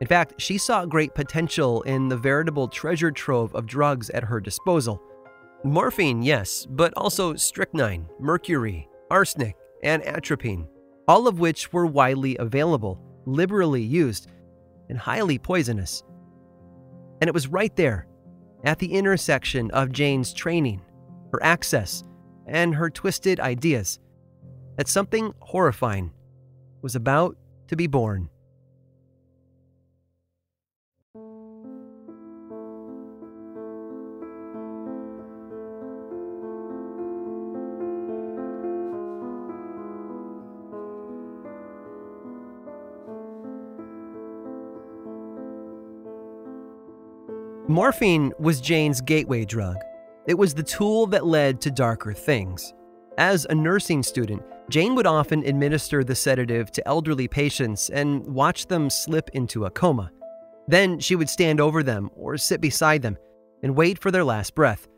In 0.00 0.08
fact, 0.08 0.34
she 0.38 0.58
saw 0.58 0.84
great 0.86 1.14
potential 1.14 1.82
in 1.82 2.08
the 2.08 2.16
veritable 2.16 2.66
treasure 2.66 3.12
trove 3.12 3.54
of 3.54 3.66
drugs 3.66 4.10
at 4.10 4.24
her 4.24 4.40
disposal. 4.40 5.00
Morphine, 5.62 6.20
yes, 6.20 6.66
but 6.68 6.92
also 6.96 7.36
strychnine, 7.36 8.08
mercury, 8.18 8.88
arsenic, 9.08 9.54
and 9.84 10.04
atropine, 10.04 10.66
all 11.06 11.28
of 11.28 11.38
which 11.38 11.72
were 11.72 11.86
widely 11.86 12.36
available, 12.38 13.00
liberally 13.24 13.82
used, 13.82 14.26
and 14.88 14.98
highly 14.98 15.38
poisonous. 15.38 16.02
And 17.20 17.28
it 17.28 17.34
was 17.34 17.46
right 17.46 17.76
there, 17.76 18.08
at 18.64 18.78
the 18.78 18.92
intersection 18.92 19.70
of 19.70 19.92
Jane's 19.92 20.32
training, 20.32 20.80
her 21.32 21.42
access, 21.42 22.04
and 22.46 22.74
her 22.74 22.90
twisted 22.90 23.40
ideas, 23.40 23.98
that 24.76 24.88
something 24.88 25.32
horrifying 25.40 26.12
was 26.82 26.94
about 26.94 27.36
to 27.68 27.76
be 27.76 27.86
born. 27.86 28.28
Morphine 47.76 48.32
was 48.38 48.62
Jane's 48.62 49.02
gateway 49.02 49.44
drug. 49.44 49.76
It 50.26 50.38
was 50.38 50.54
the 50.54 50.62
tool 50.62 51.06
that 51.08 51.26
led 51.26 51.60
to 51.60 51.70
darker 51.70 52.14
things. 52.14 52.72
As 53.18 53.44
a 53.44 53.54
nursing 53.54 54.02
student, 54.02 54.42
Jane 54.70 54.94
would 54.94 55.06
often 55.06 55.44
administer 55.44 56.02
the 56.02 56.14
sedative 56.14 56.72
to 56.72 56.88
elderly 56.88 57.28
patients 57.28 57.90
and 57.90 58.26
watch 58.26 58.66
them 58.68 58.88
slip 58.88 59.28
into 59.34 59.66
a 59.66 59.70
coma. 59.70 60.10
Then 60.66 60.98
she 60.98 61.16
would 61.16 61.28
stand 61.28 61.60
over 61.60 61.82
them 61.82 62.08
or 62.16 62.38
sit 62.38 62.62
beside 62.62 63.02
them 63.02 63.18
and 63.62 63.76
wait 63.76 63.98
for 63.98 64.10
their 64.10 64.24
last 64.24 64.54
breath. 64.54 64.88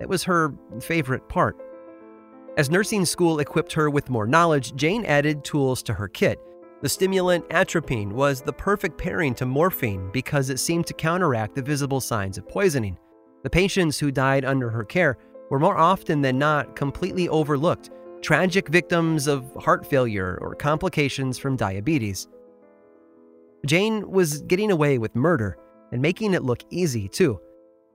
It 0.00 0.08
was 0.08 0.22
her 0.22 0.54
favorite 0.80 1.28
part. 1.28 1.56
As 2.56 2.70
nursing 2.70 3.04
school 3.04 3.40
equipped 3.40 3.72
her 3.72 3.90
with 3.90 4.10
more 4.10 4.28
knowledge, 4.28 4.76
Jane 4.76 5.04
added 5.06 5.42
tools 5.42 5.82
to 5.82 5.94
her 5.94 6.06
kit. 6.06 6.38
The 6.82 6.88
stimulant 6.88 7.44
atropine 7.52 8.12
was 8.12 8.40
the 8.40 8.52
perfect 8.52 8.98
pairing 8.98 9.36
to 9.36 9.46
morphine 9.46 10.10
because 10.12 10.50
it 10.50 10.58
seemed 10.58 10.84
to 10.88 10.94
counteract 10.94 11.54
the 11.54 11.62
visible 11.62 12.00
signs 12.00 12.38
of 12.38 12.48
poisoning. 12.48 12.98
The 13.44 13.50
patients 13.50 14.00
who 14.00 14.10
died 14.10 14.44
under 14.44 14.68
her 14.68 14.82
care 14.82 15.16
were 15.48 15.60
more 15.60 15.78
often 15.78 16.22
than 16.22 16.38
not 16.38 16.74
completely 16.74 17.28
overlooked, 17.28 17.90
tragic 18.20 18.68
victims 18.68 19.28
of 19.28 19.54
heart 19.60 19.86
failure 19.86 20.36
or 20.42 20.56
complications 20.56 21.38
from 21.38 21.54
diabetes. 21.54 22.26
Jane 23.64 24.10
was 24.10 24.42
getting 24.42 24.72
away 24.72 24.98
with 24.98 25.14
murder 25.14 25.56
and 25.92 26.02
making 26.02 26.34
it 26.34 26.42
look 26.42 26.64
easy, 26.70 27.06
too. 27.08 27.40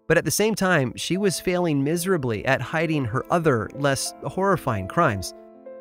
But 0.08 0.18
at 0.18 0.24
the 0.24 0.32
same 0.32 0.56
time, 0.56 0.94
she 0.96 1.18
was 1.18 1.42
failing 1.42 1.84
miserably 1.84 2.46
at 2.46 2.62
hiding 2.62 3.04
her 3.04 3.26
other, 3.34 3.70
less 3.76 4.14
horrifying 4.24 4.88
crimes. 4.88 5.34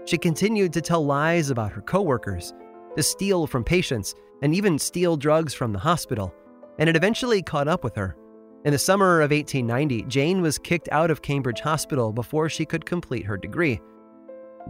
She 0.07 0.19
continued 0.19 0.73
to 0.73 0.81
tell 0.81 1.05
lies 1.05 1.51
about 1.51 1.71
her 1.71 1.83
coworkers, 1.83 2.53
to 2.97 3.03
steal 3.03 3.47
from 3.47 3.63
patients, 3.63 4.15
and 4.43 4.55
even 4.55 4.79
steal 4.79 5.17
drugs 5.17 5.55
from 5.55 5.73
the 5.73 5.79
hospital, 5.79 6.35
and 6.79 6.89
it 6.89 6.97
eventually 6.97 7.43
caught 7.43 7.69
up 7.69 7.85
with 7.85 7.95
her. 7.95 8.17
In 8.65 8.73
the 8.73 8.79
summer 8.79 9.21
of 9.21 9.31
1890, 9.31 10.03
Jane 10.09 10.43
was 10.43 10.59
kicked 10.59 10.89
out 10.91 11.11
of 11.11 11.23
Cambridge 11.23 11.61
Hospital 11.61 12.13
before 12.13 12.49
she 12.49 12.65
could 12.65 12.85
complete 12.85 13.25
her 13.25 13.37
degree. 13.37 13.81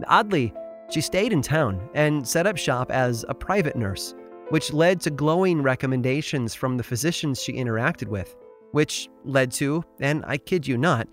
Oddly, 0.07 0.53
she 0.89 1.01
stayed 1.01 1.33
in 1.33 1.41
town 1.41 1.89
and 1.95 2.25
set 2.27 2.47
up 2.47 2.57
shop 2.57 2.91
as 2.91 3.25
a 3.27 3.33
private 3.33 3.75
nurse, 3.75 4.13
which 4.49 4.71
led 4.71 5.01
to 5.01 5.09
glowing 5.09 5.61
recommendations 5.61 6.53
from 6.53 6.77
the 6.77 6.83
physicians 6.83 7.41
she 7.41 7.53
interacted 7.53 8.07
with, 8.07 8.35
which 8.71 9.09
led 9.25 9.51
to, 9.53 9.83
and 9.99 10.23
I 10.27 10.37
kid 10.37 10.67
you 10.67 10.77
not, 10.77 11.07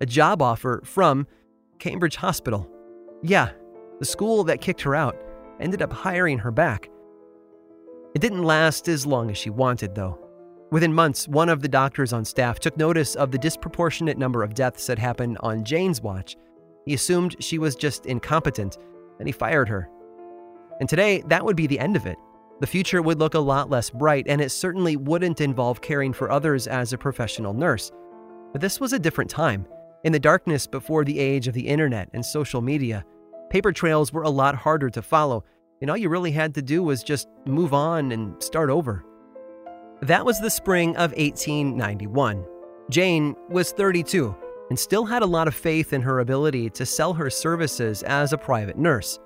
a 0.00 0.06
job 0.06 0.40
offer 0.40 0.80
from 0.84 1.26
Cambridge 1.78 2.16
Hospital. 2.16 2.68
Yeah, 3.22 3.50
the 3.98 4.06
school 4.06 4.44
that 4.44 4.60
kicked 4.60 4.80
her 4.80 4.94
out 4.94 5.16
ended 5.60 5.82
up 5.82 5.92
hiring 5.92 6.38
her 6.38 6.50
back. 6.50 6.90
It 8.14 8.20
didn't 8.20 8.42
last 8.42 8.88
as 8.88 9.06
long 9.06 9.30
as 9.30 9.38
she 9.38 9.50
wanted, 9.50 9.94
though. 9.94 10.18
Within 10.72 10.92
months, 10.92 11.26
one 11.28 11.48
of 11.48 11.62
the 11.62 11.68
doctors 11.68 12.12
on 12.12 12.24
staff 12.24 12.60
took 12.60 12.76
notice 12.76 13.14
of 13.16 13.30
the 13.30 13.38
disproportionate 13.38 14.18
number 14.18 14.42
of 14.42 14.54
deaths 14.54 14.86
that 14.86 14.98
happened 14.98 15.36
on 15.40 15.64
Jane's 15.64 16.00
watch. 16.00 16.36
He 16.86 16.94
assumed 16.94 17.36
she 17.40 17.58
was 17.58 17.74
just 17.74 18.06
incompetent, 18.06 18.78
and 19.18 19.28
he 19.28 19.32
fired 19.32 19.68
her. 19.68 19.88
And 20.80 20.88
today, 20.88 21.22
that 21.26 21.44
would 21.44 21.56
be 21.56 21.66
the 21.66 21.78
end 21.78 21.96
of 21.96 22.06
it. 22.06 22.16
The 22.60 22.66
future 22.66 23.02
would 23.02 23.18
look 23.18 23.34
a 23.34 23.40
lot 23.40 23.70
less 23.70 23.90
bright, 23.90 24.26
and 24.28 24.40
it 24.40 24.50
certainly 24.50 24.96
wouldn't 24.96 25.40
involve 25.40 25.80
caring 25.80 26.12
for 26.12 26.30
others 26.30 26.66
as 26.66 26.92
a 26.92 26.98
professional 26.98 27.54
nurse. 27.54 27.90
But 28.52 28.60
this 28.60 28.80
was 28.80 28.92
a 28.92 28.98
different 28.98 29.30
time. 29.30 29.66
In 30.04 30.12
the 30.12 30.18
darkness 30.18 30.66
before 30.66 31.04
the 31.04 31.18
age 31.18 31.48
of 31.48 31.54
the 31.54 31.66
internet 31.66 32.08
and 32.12 32.24
social 32.24 32.60
media, 32.60 33.04
paper 33.50 33.72
trails 33.72 34.12
were 34.12 34.22
a 34.22 34.30
lot 34.30 34.54
harder 34.54 34.88
to 34.90 35.02
follow, 35.02 35.44
and 35.82 35.90
all 35.90 35.96
you 35.96 36.08
really 36.08 36.30
had 36.30 36.54
to 36.54 36.62
do 36.62 36.82
was 36.82 37.02
just 37.02 37.28
move 37.44 37.74
on 37.74 38.12
and 38.12 38.40
start 38.42 38.70
over. 38.70 39.04
That 40.02 40.24
was 40.24 40.40
the 40.40 40.48
spring 40.48 40.90
of 40.96 41.10
1891. 41.12 42.46
Jane 42.88 43.36
was 43.50 43.72
32 43.72 44.34
and 44.70 44.78
still 44.78 45.04
had 45.04 45.22
a 45.22 45.26
lot 45.26 45.48
of 45.48 45.54
faith 45.54 45.92
in 45.92 46.00
her 46.00 46.20
ability 46.20 46.70
to 46.70 46.86
sell 46.86 47.12
her 47.12 47.28
services 47.28 48.02
as 48.04 48.32
a 48.32 48.38
private 48.38 48.78
nurse. 48.78 49.18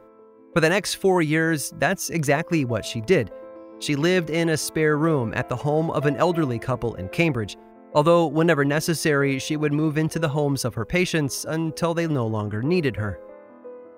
For 0.55 0.61
the 0.61 0.69
next 0.69 0.95
four 0.95 1.21
years, 1.21 1.73
that's 1.79 2.11
exactly 2.11 2.65
what 2.65 2.85
she 2.85 3.03
did. 3.03 3.31
She 3.79 3.95
lived 3.95 4.31
in 4.31 4.49
a 4.49 4.57
spare 4.57 4.97
room 4.97 5.35
at 5.35 5.49
the 5.49 5.57
home 5.57 5.91
of 5.91 6.07
an 6.07 6.17
elderly 6.17 6.59
couple 6.59 6.95
in 6.95 7.09
Cambridge, 7.11 7.57
although, 7.93 8.27
whenever 8.27 8.65
necessary, 8.65 9.39
she 9.39 9.57
would 9.57 9.73
move 9.73 9.99
into 9.99 10.19
the 10.19 10.29
homes 10.29 10.65
of 10.65 10.75
her 10.75 10.87
patients 10.87 11.45
until 11.45 11.93
they 11.93 12.07
no 12.07 12.27
longer 12.27 12.63
needed 12.63 12.97
her. 12.97 13.21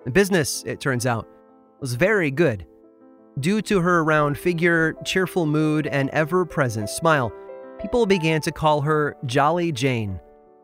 The 0.06 0.12
business, 0.12 0.62
it 0.64 0.78
turns 0.78 1.04
out, 1.04 1.26
was 1.80 1.94
very 1.94 2.30
good. 2.30 2.64
Due 3.40 3.60
to 3.62 3.80
her 3.80 4.04
round 4.04 4.38
figure, 4.38 4.94
cheerful 5.04 5.46
mood, 5.46 5.88
and 5.88 6.10
ever 6.10 6.46
present 6.46 6.88
smile, 6.88 7.32
people 7.80 8.06
began 8.06 8.40
to 8.42 8.52
call 8.52 8.82
her 8.82 9.16
Jolly 9.26 9.72
Jane. 9.72 10.20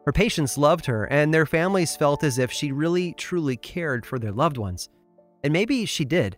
Her 0.06 0.12
patients 0.12 0.56
loved 0.56 0.86
her, 0.86 1.06
and 1.06 1.34
their 1.34 1.44
families 1.44 1.96
felt 1.96 2.22
as 2.22 2.38
if 2.38 2.52
she 2.52 2.70
really 2.70 3.14
truly 3.14 3.56
cared 3.56 4.06
for 4.06 4.16
their 4.16 4.30
loved 4.30 4.58
ones. 4.58 4.88
And 5.42 5.52
maybe 5.52 5.86
she 5.86 6.04
did. 6.04 6.36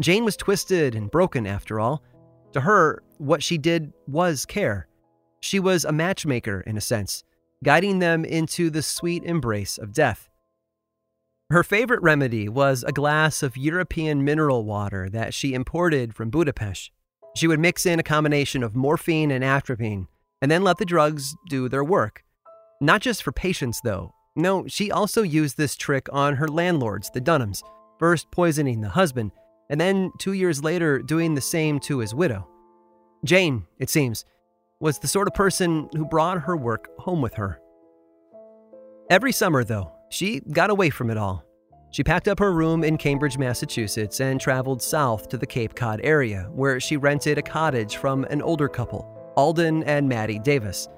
Jane 0.00 0.24
was 0.24 0.36
twisted 0.36 0.94
and 0.94 1.10
broken 1.10 1.48
after 1.48 1.80
all. 1.80 2.04
To 2.52 2.60
her, 2.60 3.02
what 3.18 3.42
she 3.42 3.58
did 3.58 3.92
was 4.06 4.46
care. 4.46 4.86
She 5.40 5.58
was 5.58 5.84
a 5.84 5.90
matchmaker, 5.90 6.60
in 6.60 6.76
a 6.76 6.80
sense, 6.80 7.24
guiding 7.64 7.98
them 7.98 8.24
into 8.24 8.70
the 8.70 8.82
sweet 8.82 9.24
embrace 9.24 9.78
of 9.78 9.92
death. 9.92 10.28
Her 11.50 11.62
favorite 11.62 12.02
remedy 12.02 12.48
was 12.48 12.82
a 12.82 12.90
glass 12.90 13.40
of 13.40 13.56
European 13.56 14.24
mineral 14.24 14.64
water 14.64 15.08
that 15.10 15.32
she 15.32 15.54
imported 15.54 16.12
from 16.12 16.28
Budapest. 16.28 16.90
She 17.36 17.46
would 17.46 17.60
mix 17.60 17.86
in 17.86 18.00
a 18.00 18.02
combination 18.02 18.64
of 18.64 18.74
morphine 18.74 19.30
and 19.30 19.44
atropine, 19.44 20.08
and 20.42 20.50
then 20.50 20.64
let 20.64 20.78
the 20.78 20.84
drugs 20.84 21.36
do 21.48 21.68
their 21.68 21.84
work. 21.84 22.24
Not 22.80 23.00
just 23.00 23.22
for 23.22 23.30
patients, 23.30 23.80
though. 23.80 24.12
No, 24.34 24.66
she 24.66 24.90
also 24.90 25.22
used 25.22 25.56
this 25.56 25.76
trick 25.76 26.08
on 26.12 26.34
her 26.34 26.48
landlords, 26.48 27.10
the 27.10 27.20
Dunhams 27.20 27.62
first 27.98 28.30
poisoning 28.30 28.80
the 28.80 28.88
husband, 28.88 29.30
and 29.70 29.80
then 29.80 30.10
two 30.18 30.32
years 30.32 30.62
later 30.62 30.98
doing 30.98 31.34
the 31.34 31.40
same 31.40 31.78
to 31.80 31.98
his 31.98 32.14
widow. 32.14 32.46
Jane, 33.24 33.66
it 33.78 33.88
seems, 33.88 34.24
was 34.80 34.98
the 34.98 35.08
sort 35.08 35.28
of 35.28 35.34
person 35.34 35.88
who 35.94 36.04
brought 36.04 36.42
her 36.42 36.56
work 36.56 36.88
home 36.98 37.22
with 37.22 37.34
her. 37.34 37.60
Every 39.08 39.32
summer, 39.32 39.64
though, 39.64 39.92
she 40.08 40.40
got 40.40 40.70
away 40.70 40.90
from 40.90 41.10
it 41.10 41.16
all. 41.16 41.44
She 41.90 42.04
packed 42.04 42.28
up 42.28 42.38
her 42.38 42.52
room 42.52 42.84
in 42.84 42.98
Cambridge, 42.98 43.38
Massachusetts, 43.38 44.20
and 44.20 44.40
traveled 44.40 44.82
south 44.82 45.28
to 45.30 45.38
the 45.38 45.46
Cape 45.46 45.74
Cod 45.74 46.00
area, 46.04 46.48
where 46.52 46.78
she 46.78 46.96
rented 46.96 47.38
a 47.38 47.42
cottage 47.42 47.96
from 47.96 48.24
an 48.24 48.42
older 48.42 48.68
couple, 48.68 49.32
Alden 49.36 49.82
and 49.84 50.08
Maddie 50.08 50.38
Davis. 50.38 50.88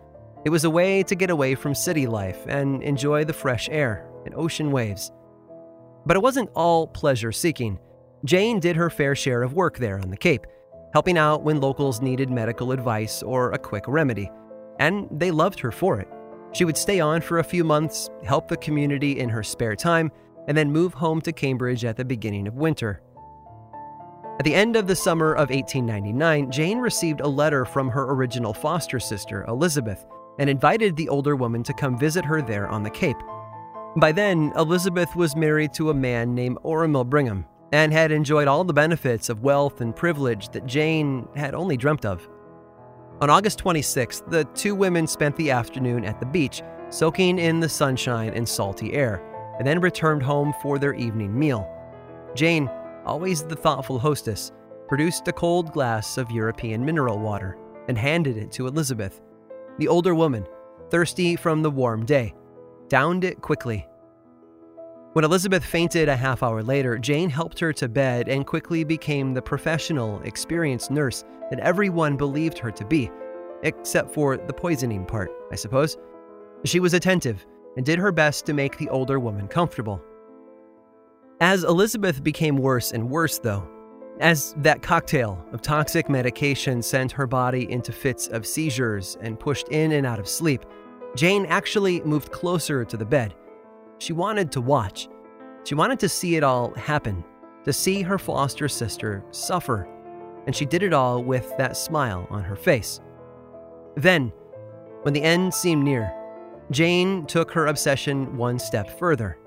It 0.45 0.51
was 0.51 0.65
a 0.65 0.71
way 0.71 1.03
to 1.05 1.15
get 1.15 1.31
away 1.31 1.55
from 1.55 1.75
city 1.75 2.07
life 2.07 2.45
and 2.49 2.83
enjoy 2.83 3.25
the 3.25 3.33
fresh 3.33 3.69
air 3.71 4.09
and 4.25 4.35
ocean 4.35 4.71
waves. 4.71 5.13
But 6.05 6.17
it 6.17 6.23
wasn't 6.23 6.51
all 6.55 6.87
pleasure 6.87 7.33
seeking. 7.33 7.79
Jane 8.25 8.59
did 8.59 8.77
her 8.77 8.91
fair 8.91 9.15
share 9.15 9.43
of 9.43 9.53
work 9.53 9.79
there 9.79 10.01
on 10.01 10.11
the 10.11 10.17
Cape, 10.17 10.47
helping 10.93 11.19
out 11.19 11.45
when 11.45 11.61
locals 11.61 12.01
needed 12.01 12.31
medical 12.31 12.73
advice 12.73 13.23
or 13.23 13.53
a 13.53 13.59
quick 13.59 13.85
remedy. 13.87 14.31
And 14.81 15.07
they 15.13 15.31
loved 15.31 15.61
her 15.61 15.71
for 15.71 16.01
it. 16.01 16.09
She 16.53 16.65
would 16.65 16.77
stay 16.77 17.01
on 17.01 17.21
for 17.21 17.39
a 17.39 17.45
few 17.45 17.65
months, 17.65 18.11
help 18.25 18.49
the 18.49 18.57
community 18.57 19.19
in 19.21 19.29
her 19.29 19.43
spare 19.43 19.77
time, 19.77 20.11
and 20.47 20.57
then 20.57 20.73
move 20.73 20.95
home 20.95 21.21
to 21.23 21.33
Cambridge 21.33 21.85
at 21.85 21.97
the 21.97 22.05
beginning 22.05 22.49
of 22.49 22.55
winter. 22.55 23.03
At 24.39 24.45
the 24.45 24.55
end 24.55 24.77
of 24.77 24.87
the 24.87 24.97
summer 24.97 25.33
of 25.33 25.51
1899, 25.51 26.51
Jane 26.51 26.79
received 26.79 27.21
a 27.21 27.29
letter 27.29 27.65
from 27.65 27.89
her 27.89 28.13
original 28.13 28.55
foster 28.55 29.01
sister, 29.01 29.45
Elizabeth, 29.49 30.07
and 30.39 30.49
invited 30.49 30.97
the 30.97 31.09
older 31.09 31.37
woman 31.37 31.63
to 31.65 31.75
come 31.75 31.99
visit 31.99 32.25
her 32.25 32.41
there 32.41 32.69
on 32.69 32.83
the 32.83 32.91
Cape. 32.91 33.17
By 33.97 34.13
then, 34.13 34.53
Elizabeth 34.57 35.17
was 35.17 35.35
married 35.35 35.75
to 35.75 35.91
a 35.91 35.95
man 35.95 36.35
named 36.35 36.59
Oramel 36.65 37.05
Brigham 37.05 37.47
and 37.73 37.93
had 37.93 38.13
enjoyed 38.13 38.49
all 38.49 38.65
the 38.65 38.73
benefits 38.73 39.29
of 39.29 39.43
wealth 39.43 39.81
and 39.81 39.95
privilege 39.95 40.51
that 40.51 40.67
Jane 40.67 41.27
had 41.35 41.55
only 41.55 41.77
dreamt 41.77 42.07
of. 42.07 42.27
On 43.21 43.31
August 43.31 43.59
26th, 43.65 44.31
the 44.31 44.45
two 44.55 44.77
women 44.77 45.05
spent 45.09 45.35
the 45.35 45.51
afternoon 45.51 46.05
at 46.05 46.21
the 46.21 46.27
beach, 46.27 46.63
soaking 46.89 47.41
in 47.41 47.59
the 47.59 47.69
sunshine 47.69 48.33
and 48.33 48.49
salty 48.49 48.93
air, 48.93 49.21
and 49.59 49.67
then 49.67 49.81
returned 49.81 50.23
home 50.23 50.55
for 50.63 50.79
their 50.79 50.95
evening 50.95 51.37
meal. 51.37 51.69
Jane, 52.37 52.71
always 53.05 53.43
the 53.43 53.57
thoughtful 53.57 53.99
hostess, 53.99 54.53
produced 54.87 55.27
a 55.27 55.33
cold 55.33 55.73
glass 55.73 56.17
of 56.17 56.31
European 56.31 56.85
mineral 56.85 57.19
water 57.19 57.59
and 57.89 57.99
handed 57.99 58.37
it 58.37 58.53
to 58.53 58.69
Elizabeth. 58.69 59.21
The 59.79 59.89
older 59.89 60.15
woman, 60.15 60.47
thirsty 60.89 61.35
from 61.35 61.61
the 61.61 61.73
warm 61.73 62.07
day, 62.07 62.35
downed 62.87 63.25
it 63.25 63.43
quickly. 63.43 63.85
When 65.19 65.25
Elizabeth 65.25 65.65
fainted 65.65 66.09
a 66.09 66.15
half 66.15 66.45
hour 66.45 66.63
later, 66.63 66.97
Jane 66.97 67.29
helped 67.29 67.59
her 67.59 67.73
to 67.73 67.89
bed 67.89 68.29
and 68.29 68.47
quickly 68.47 68.85
became 68.85 69.35
the 69.35 69.43
professional, 69.43 70.21
experienced 70.23 70.93
nurse 70.93 71.25
that 71.51 71.59
everyone 71.59 72.17
believed 72.17 72.57
her 72.59 72.71
to 72.71 72.85
be, 72.85 73.11
except 73.65 74.15
for 74.15 74.37
the 74.37 74.53
poisoning 74.53 75.05
part, 75.05 75.33
I 75.51 75.57
suppose. 75.57 75.99
She 76.65 76.79
was 76.79 76.95
attentive 76.95 77.45
and 77.77 77.85
did 77.85 77.99
her 77.99 78.13
best 78.13 78.47
to 78.47 78.53
make 78.53 78.79
the 78.79 78.89
older 78.91 79.19
woman 79.19 79.49
comfortable. 79.49 80.01
As 81.41 81.65
Elizabeth 81.65 82.23
became 82.23 82.57
worse 82.57 82.93
and 82.93 83.11
worse, 83.11 83.41
though, 83.41 83.69
as 84.21 84.55
that 84.59 84.83
cocktail 84.83 85.45
of 85.51 85.63
toxic 85.63 86.09
medication 86.09 86.81
sent 86.81 87.11
her 87.11 87.27
body 87.27 87.69
into 87.73 87.91
fits 87.91 88.29
of 88.29 88.47
seizures 88.47 89.19
and 89.21 89.41
pushed 89.41 89.67
in 89.71 89.91
and 89.91 90.07
out 90.07 90.21
of 90.21 90.29
sleep, 90.29 90.65
Jane 91.17 91.45
actually 91.47 92.03
moved 92.03 92.31
closer 92.31 92.85
to 92.85 92.97
the 92.97 93.05
bed. 93.05 93.35
She 93.99 94.13
wanted 94.13 94.53
to 94.53 94.61
watch. 94.61 95.09
She 95.65 95.75
wanted 95.75 95.99
to 96.01 96.09
see 96.09 96.37
it 96.37 96.45
all 96.45 96.73
happen, 96.75 97.25
to 97.65 97.73
see 97.73 98.03
her 98.03 98.19
foster 98.19 98.69
sister 98.69 99.25
suffer, 99.31 99.89
and 100.47 100.55
she 100.55 100.65
did 100.65 100.83
it 100.83 100.95
all 100.95 101.23
with 101.23 101.57
that 101.59 101.77
smile 101.77 102.27
on 102.31 102.43
her 102.43 102.57
face. 102.57 103.01
Then, 103.97 104.33
when 105.03 105.15
the 105.15 105.23
end 105.23 105.53
seemed 105.53 105.85
near, 105.85 106.15
Jane 106.71 107.27
took 107.27 107.51
her 107.53 107.67
obsession 107.67 108.37
one 108.37 108.59
step 108.59 108.99
further. 108.99 109.39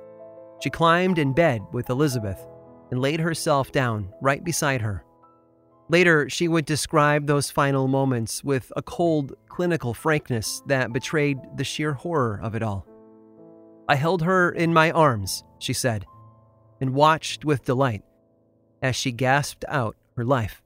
She 0.59 0.69
climbed 0.69 1.17
in 1.17 1.33
bed 1.33 1.61
with 1.71 1.89
Elizabeth 1.89 2.47
and 2.91 2.99
laid 2.99 3.19
herself 3.19 3.71
down 3.71 4.13
right 4.21 4.43
beside 4.43 4.81
her. 4.81 5.03
Later, 5.89 6.29
she 6.29 6.47
would 6.47 6.65
describe 6.65 7.27
those 7.27 7.51
final 7.51 7.87
moments 7.87 8.43
with 8.43 8.71
a 8.75 8.81
cold, 8.81 9.33
clinical 9.49 9.93
frankness 9.93 10.61
that 10.67 10.93
betrayed 10.93 11.37
the 11.55 11.63
sheer 11.63 11.93
horror 11.93 12.39
of 12.41 12.55
it 12.55 12.63
all. 12.63 12.85
I 13.91 13.95
held 13.95 14.21
her 14.21 14.49
in 14.49 14.73
my 14.73 14.89
arms, 14.91 15.43
she 15.59 15.73
said, 15.73 16.05
and 16.79 16.93
watched 16.93 17.43
with 17.43 17.65
delight 17.65 18.03
as 18.81 18.95
she 18.95 19.11
gasped 19.11 19.65
out 19.67 19.97
her 20.15 20.23
life. 20.23 20.61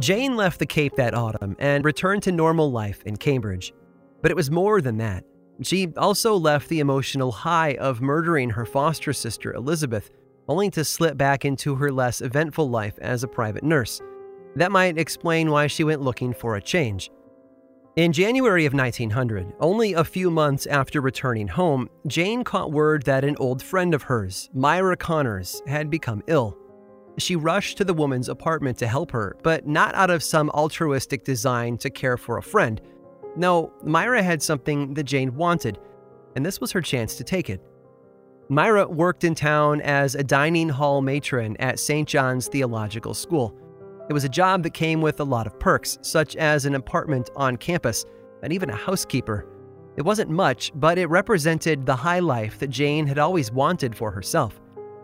Jane 0.00 0.36
left 0.36 0.58
the 0.58 0.64
Cape 0.64 0.96
that 0.96 1.12
autumn 1.12 1.54
and 1.58 1.84
returned 1.84 2.22
to 2.22 2.32
normal 2.32 2.72
life 2.72 3.02
in 3.04 3.18
Cambridge. 3.18 3.74
But 4.22 4.30
it 4.30 4.36
was 4.36 4.50
more 4.50 4.80
than 4.80 4.96
that. 4.96 5.24
She 5.62 5.92
also 5.96 6.34
left 6.36 6.68
the 6.68 6.80
emotional 6.80 7.32
high 7.32 7.74
of 7.74 8.00
murdering 8.00 8.50
her 8.50 8.66
foster 8.66 9.12
sister, 9.12 9.52
Elizabeth, 9.52 10.10
only 10.48 10.70
to 10.70 10.84
slip 10.84 11.16
back 11.16 11.44
into 11.44 11.76
her 11.76 11.92
less 11.92 12.20
eventful 12.20 12.68
life 12.68 12.98
as 13.00 13.22
a 13.22 13.28
private 13.28 13.62
nurse. 13.62 14.00
That 14.56 14.72
might 14.72 14.98
explain 14.98 15.50
why 15.50 15.66
she 15.66 15.84
went 15.84 16.02
looking 16.02 16.34
for 16.34 16.56
a 16.56 16.62
change. 16.62 17.10
In 17.96 18.12
January 18.12 18.64
of 18.64 18.72
1900, 18.72 19.52
only 19.60 19.92
a 19.92 20.04
few 20.04 20.30
months 20.30 20.66
after 20.66 21.00
returning 21.00 21.46
home, 21.46 21.90
Jane 22.06 22.42
caught 22.42 22.72
word 22.72 23.02
that 23.04 23.22
an 23.22 23.36
old 23.38 23.62
friend 23.62 23.92
of 23.92 24.02
hers, 24.02 24.48
Myra 24.54 24.96
Connors, 24.96 25.62
had 25.66 25.90
become 25.90 26.22
ill. 26.26 26.56
She 27.18 27.36
rushed 27.36 27.76
to 27.76 27.84
the 27.84 27.92
woman's 27.92 28.30
apartment 28.30 28.78
to 28.78 28.86
help 28.86 29.10
her, 29.10 29.36
but 29.42 29.66
not 29.66 29.94
out 29.94 30.08
of 30.08 30.22
some 30.22 30.48
altruistic 30.50 31.24
design 31.24 31.76
to 31.78 31.90
care 31.90 32.16
for 32.16 32.38
a 32.38 32.42
friend. 32.42 32.80
No, 33.36 33.72
Myra 33.82 34.22
had 34.22 34.42
something 34.42 34.94
that 34.94 35.04
Jane 35.04 35.34
wanted, 35.34 35.78
and 36.36 36.44
this 36.44 36.60
was 36.60 36.72
her 36.72 36.82
chance 36.82 37.16
to 37.16 37.24
take 37.24 37.48
it. 37.48 37.60
Myra 38.48 38.86
worked 38.86 39.24
in 39.24 39.34
town 39.34 39.80
as 39.80 40.14
a 40.14 40.22
dining 40.22 40.68
hall 40.68 41.00
matron 41.00 41.56
at 41.58 41.78
St. 41.78 42.06
John's 42.06 42.48
Theological 42.48 43.14
School. 43.14 43.56
It 44.10 44.12
was 44.12 44.24
a 44.24 44.28
job 44.28 44.62
that 44.64 44.74
came 44.74 45.00
with 45.00 45.20
a 45.20 45.24
lot 45.24 45.46
of 45.46 45.58
perks, 45.58 45.98
such 46.02 46.36
as 46.36 46.66
an 46.66 46.74
apartment 46.74 47.30
on 47.36 47.56
campus 47.56 48.04
and 48.42 48.52
even 48.52 48.68
a 48.68 48.76
housekeeper. 48.76 49.46
It 49.96 50.02
wasn't 50.02 50.30
much, 50.30 50.72
but 50.74 50.98
it 50.98 51.06
represented 51.06 51.86
the 51.86 51.96
high 51.96 52.18
life 52.18 52.58
that 52.58 52.70
Jane 52.70 53.06
had 53.06 53.18
always 53.18 53.52
wanted 53.52 53.96
for 53.96 54.10
herself. 54.10 54.60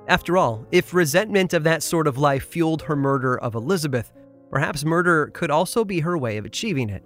After 0.09 0.37
all, 0.37 0.67
if 0.73 0.93
resentment 0.93 1.53
of 1.53 1.65
that 1.65 1.83
sort 1.83 2.07
of 2.07 2.19
life 2.19 2.49
fueled 2.49 2.83
her 2.83 2.97
murder 2.97 3.39
of 3.39 3.55
Elizabeth, 3.55 4.13
perhaps 4.51 4.85
murder 4.85 5.29
could 5.29 5.51
also 5.51 5.85
be 5.85 6.01
her 6.01 6.19
way 6.19 6.39
of 6.39 6.45
achieving 6.45 6.91
it. 6.91 7.05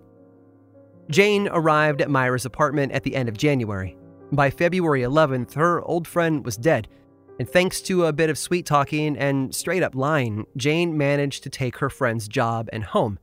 Jane 1.13 1.47
arrived 1.53 2.01
at 2.01 2.09
Myra's 2.09 2.47
apartment 2.47 2.91
at 2.93 3.03
the 3.03 3.15
end 3.15 3.29
of 3.29 3.37
January. 3.37 3.99
By 4.33 4.49
February 4.49 5.03
11th, 5.03 5.53
her 5.53 5.83
old 5.83 6.09
friend 6.09 6.43
was 6.43 6.57
dead, 6.57 6.89
and 7.39 7.47
thanks 7.47 7.83
to 7.83 8.07
a 8.07 8.15
bit 8.15 8.31
of 8.31 8.39
sweet 8.39 8.65
talking 8.65 9.19
and 9.19 9.55
straight 9.55 9.83
up 9.83 9.95
lying, 9.95 10.47
Jane 10.57 10.97
managed 10.97 11.43
to 11.43 11.51
take 11.51 11.77
her 11.77 11.91
friend's 11.91 12.29
job 12.29 12.71
and 12.73 12.83
home. 12.83 13.19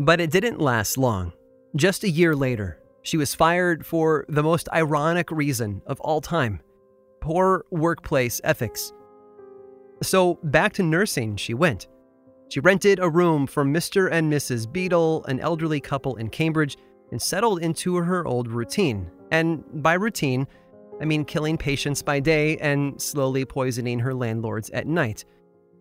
But 0.00 0.20
it 0.20 0.32
didn't 0.32 0.60
last 0.60 0.98
long. 0.98 1.32
Just 1.76 2.02
a 2.02 2.10
year 2.10 2.34
later, 2.34 2.80
she 3.02 3.16
was 3.16 3.36
fired 3.36 3.86
for 3.86 4.26
the 4.28 4.42
most 4.42 4.68
ironic 4.72 5.30
reason 5.30 5.82
of 5.86 6.00
all 6.00 6.20
time 6.20 6.60
poor 7.20 7.64
workplace 7.70 8.40
ethics. 8.42 8.92
So 10.02 10.38
back 10.42 10.72
to 10.74 10.82
nursing 10.82 11.36
she 11.36 11.54
went. 11.54 11.86
She 12.48 12.60
rented 12.60 13.00
a 13.00 13.08
room 13.08 13.46
from 13.46 13.74
Mr. 13.74 14.08
and 14.10 14.32
Mrs. 14.32 14.70
Beadle, 14.70 15.24
an 15.24 15.40
elderly 15.40 15.80
couple 15.80 16.16
in 16.16 16.30
Cambridge, 16.30 16.76
and 17.10 17.20
settled 17.20 17.62
into 17.62 17.96
her 17.96 18.26
old 18.26 18.48
routine. 18.48 19.10
And 19.30 19.64
by 19.82 19.94
routine, 19.94 20.46
I 21.00 21.04
mean 21.04 21.24
killing 21.24 21.58
patients 21.58 22.02
by 22.02 22.20
day 22.20 22.56
and 22.58 23.00
slowly 23.00 23.44
poisoning 23.44 23.98
her 24.00 24.14
landlords 24.14 24.70
at 24.70 24.86
night. 24.86 25.24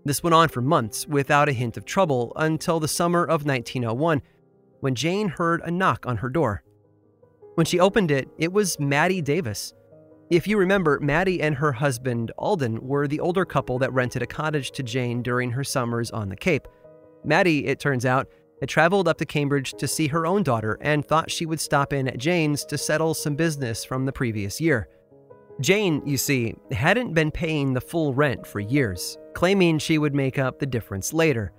This 0.03 0.21
went 0.21 0.35
on 0.35 0.49
for 0.49 0.61
months 0.61 1.07
without 1.07 1.49
a 1.49 1.53
hint 1.53 1.77
of 1.77 1.85
trouble 1.85 2.33
until 2.35 2.79
the 2.79 2.87
summer 2.87 3.23
of 3.23 3.45
1901 3.45 4.21
when 4.81 4.93
Jane 4.93 5.29
heard 5.29 5.61
a 5.61 5.71
knock 5.71 6.05
on 6.05 6.17
her 6.17 6.29
door. 6.29 6.63
When 7.55 7.65
she 7.65 7.79
opened 7.79 8.11
it, 8.11 8.29
it 8.37 8.51
was 8.51 8.79
Maddie 8.79 9.21
Davis. 9.21 9.73
If 10.29 10.47
you 10.47 10.57
remember, 10.57 10.99
Maddie 10.99 11.41
and 11.41 11.55
her 11.55 11.71
husband, 11.71 12.31
Alden, 12.37 12.85
were 12.85 13.07
the 13.07 13.19
older 13.19 13.45
couple 13.45 13.79
that 13.79 13.93
rented 13.93 14.21
a 14.21 14.27
cottage 14.27 14.71
to 14.71 14.83
Jane 14.83 15.21
during 15.21 15.51
her 15.51 15.63
summers 15.63 16.11
on 16.11 16.29
the 16.29 16.35
Cape. 16.35 16.67
Maddie, 17.23 17.65
it 17.65 17.79
turns 17.79 18.05
out, 18.05 18.27
had 18.59 18.69
traveled 18.69 19.07
up 19.07 19.17
to 19.17 19.25
Cambridge 19.25 19.73
to 19.73 19.87
see 19.87 20.07
her 20.07 20.25
own 20.25 20.43
daughter 20.43 20.77
and 20.81 21.05
thought 21.05 21.31
she 21.31 21.45
would 21.45 21.59
stop 21.59 21.93
in 21.93 22.07
at 22.07 22.17
Jane's 22.17 22.65
to 22.65 22.77
settle 22.77 23.13
some 23.13 23.35
business 23.35 23.83
from 23.83 24.05
the 24.05 24.11
previous 24.11 24.61
year. 24.61 24.87
Jane, 25.61 26.01
you 26.05 26.17
see, 26.17 26.53
hadn't 26.71 27.13
been 27.13 27.31
paying 27.31 27.73
the 27.73 27.81
full 27.81 28.13
rent 28.13 28.45
for 28.45 28.59
years, 28.59 29.17
claiming 29.33 29.79
she 29.79 29.97
would 29.97 30.13
make 30.13 30.37
up 30.37 30.59
the 30.59 30.65
difference 30.65 31.13
later. 31.13 31.53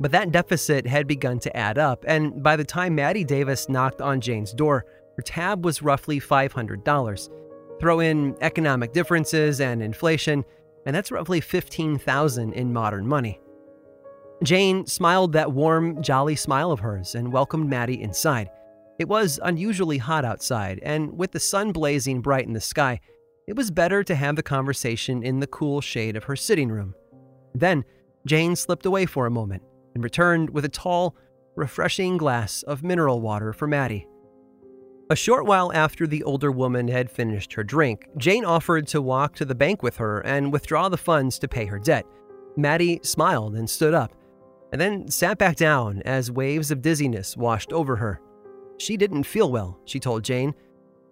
But 0.00 0.10
that 0.12 0.32
deficit 0.32 0.86
had 0.86 1.06
begun 1.06 1.38
to 1.40 1.56
add 1.56 1.78
up, 1.78 2.04
and 2.08 2.42
by 2.42 2.56
the 2.56 2.64
time 2.64 2.94
Maddie 2.94 3.24
Davis 3.24 3.68
knocked 3.68 4.00
on 4.00 4.20
Jane's 4.20 4.52
door, 4.52 4.86
her 5.16 5.22
tab 5.22 5.64
was 5.64 5.82
roughly 5.82 6.18
$500. 6.18 7.30
Throw 7.78 8.00
in 8.00 8.36
economic 8.40 8.92
differences 8.92 9.60
and 9.60 9.82
inflation, 9.82 10.44
and 10.86 10.96
that's 10.96 11.12
roughly 11.12 11.40
15,000 11.40 12.52
in 12.54 12.72
modern 12.72 13.06
money. 13.06 13.38
Jane 14.42 14.86
smiled 14.86 15.32
that 15.32 15.52
warm, 15.52 16.02
jolly 16.02 16.34
smile 16.34 16.72
of 16.72 16.80
hers 16.80 17.14
and 17.14 17.32
welcomed 17.32 17.70
Maddie 17.70 18.02
inside. 18.02 18.50
It 18.98 19.08
was 19.08 19.38
unusually 19.42 19.98
hot 19.98 20.24
outside, 20.24 20.80
and 20.82 21.16
with 21.16 21.30
the 21.30 21.40
sun 21.40 21.70
blazing 21.70 22.20
bright 22.20 22.46
in 22.46 22.52
the 22.52 22.60
sky, 22.60 23.00
it 23.46 23.56
was 23.56 23.70
better 23.70 24.02
to 24.02 24.14
have 24.14 24.36
the 24.36 24.42
conversation 24.42 25.22
in 25.22 25.40
the 25.40 25.46
cool 25.46 25.80
shade 25.80 26.16
of 26.16 26.24
her 26.24 26.36
sitting 26.36 26.70
room. 26.70 26.94
Then, 27.54 27.84
Jane 28.26 28.56
slipped 28.56 28.86
away 28.86 29.06
for 29.06 29.26
a 29.26 29.30
moment 29.30 29.62
and 29.94 30.02
returned 30.02 30.50
with 30.50 30.64
a 30.64 30.68
tall, 30.68 31.16
refreshing 31.54 32.16
glass 32.16 32.62
of 32.64 32.82
mineral 32.82 33.20
water 33.20 33.52
for 33.52 33.66
Maddie. 33.66 34.06
A 35.10 35.16
short 35.16 35.46
while 35.46 35.72
after 35.72 36.06
the 36.06 36.22
older 36.24 36.50
woman 36.50 36.88
had 36.88 37.10
finished 37.10 37.52
her 37.52 37.64
drink, 37.64 38.08
Jane 38.16 38.44
offered 38.44 38.86
to 38.88 39.02
walk 39.02 39.34
to 39.36 39.44
the 39.44 39.54
bank 39.54 39.82
with 39.82 39.96
her 39.98 40.20
and 40.20 40.52
withdraw 40.52 40.88
the 40.88 40.96
funds 40.96 41.38
to 41.40 41.48
pay 41.48 41.66
her 41.66 41.78
debt. 41.78 42.06
Maddie 42.56 43.00
smiled 43.02 43.54
and 43.54 43.68
stood 43.68 43.94
up, 43.94 44.14
and 44.72 44.80
then 44.80 45.08
sat 45.08 45.38
back 45.38 45.56
down 45.56 46.02
as 46.04 46.30
waves 46.30 46.70
of 46.70 46.82
dizziness 46.82 47.36
washed 47.36 47.72
over 47.72 47.96
her. 47.96 48.20
She 48.78 48.96
didn't 48.96 49.24
feel 49.24 49.52
well, 49.52 49.78
she 49.84 50.00
told 50.00 50.24
Jane. 50.24 50.54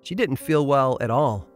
She 0.02 0.14
didn't 0.14 0.36
feel 0.36 0.66
well 0.66 0.96
at 1.00 1.10
all. 1.10 1.46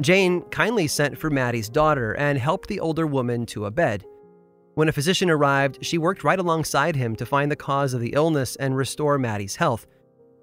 Jane 0.00 0.42
kindly 0.50 0.86
sent 0.86 1.18
for 1.18 1.30
Maddie's 1.30 1.68
daughter 1.68 2.12
and 2.12 2.38
helped 2.38 2.68
the 2.68 2.78
older 2.78 3.06
woman 3.06 3.46
to 3.46 3.64
a 3.64 3.70
bed. 3.70 4.04
When 4.74 4.88
a 4.88 4.92
physician 4.92 5.28
arrived, 5.28 5.84
she 5.84 5.98
worked 5.98 6.22
right 6.22 6.38
alongside 6.38 6.94
him 6.94 7.16
to 7.16 7.26
find 7.26 7.50
the 7.50 7.56
cause 7.56 7.94
of 7.94 8.00
the 8.00 8.12
illness 8.12 8.54
and 8.56 8.76
restore 8.76 9.18
Maddie's 9.18 9.56
health. 9.56 9.88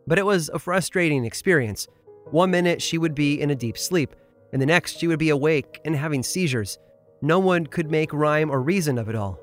But 0.07 0.19
it 0.19 0.25
was 0.25 0.49
a 0.49 0.59
frustrating 0.59 1.23
experience. 1.23 1.87
One 2.31 2.51
minute 2.51 2.81
she 2.81 2.97
would 2.97 3.15
be 3.15 3.39
in 3.39 3.51
a 3.51 3.55
deep 3.55 3.77
sleep, 3.77 4.13
and 4.51 4.61
the 4.61 4.65
next 4.65 4.99
she 4.99 5.07
would 5.07 5.19
be 5.19 5.29
awake 5.29 5.79
and 5.85 5.95
having 5.95 6.21
seizures. 6.21 6.79
No 7.21 7.39
one 7.39 7.65
could 7.65 7.89
make 7.89 8.11
rhyme 8.11 8.51
or 8.51 8.61
reason 8.61 8.97
of 8.97 9.07
it 9.07 9.15
all. 9.15 9.39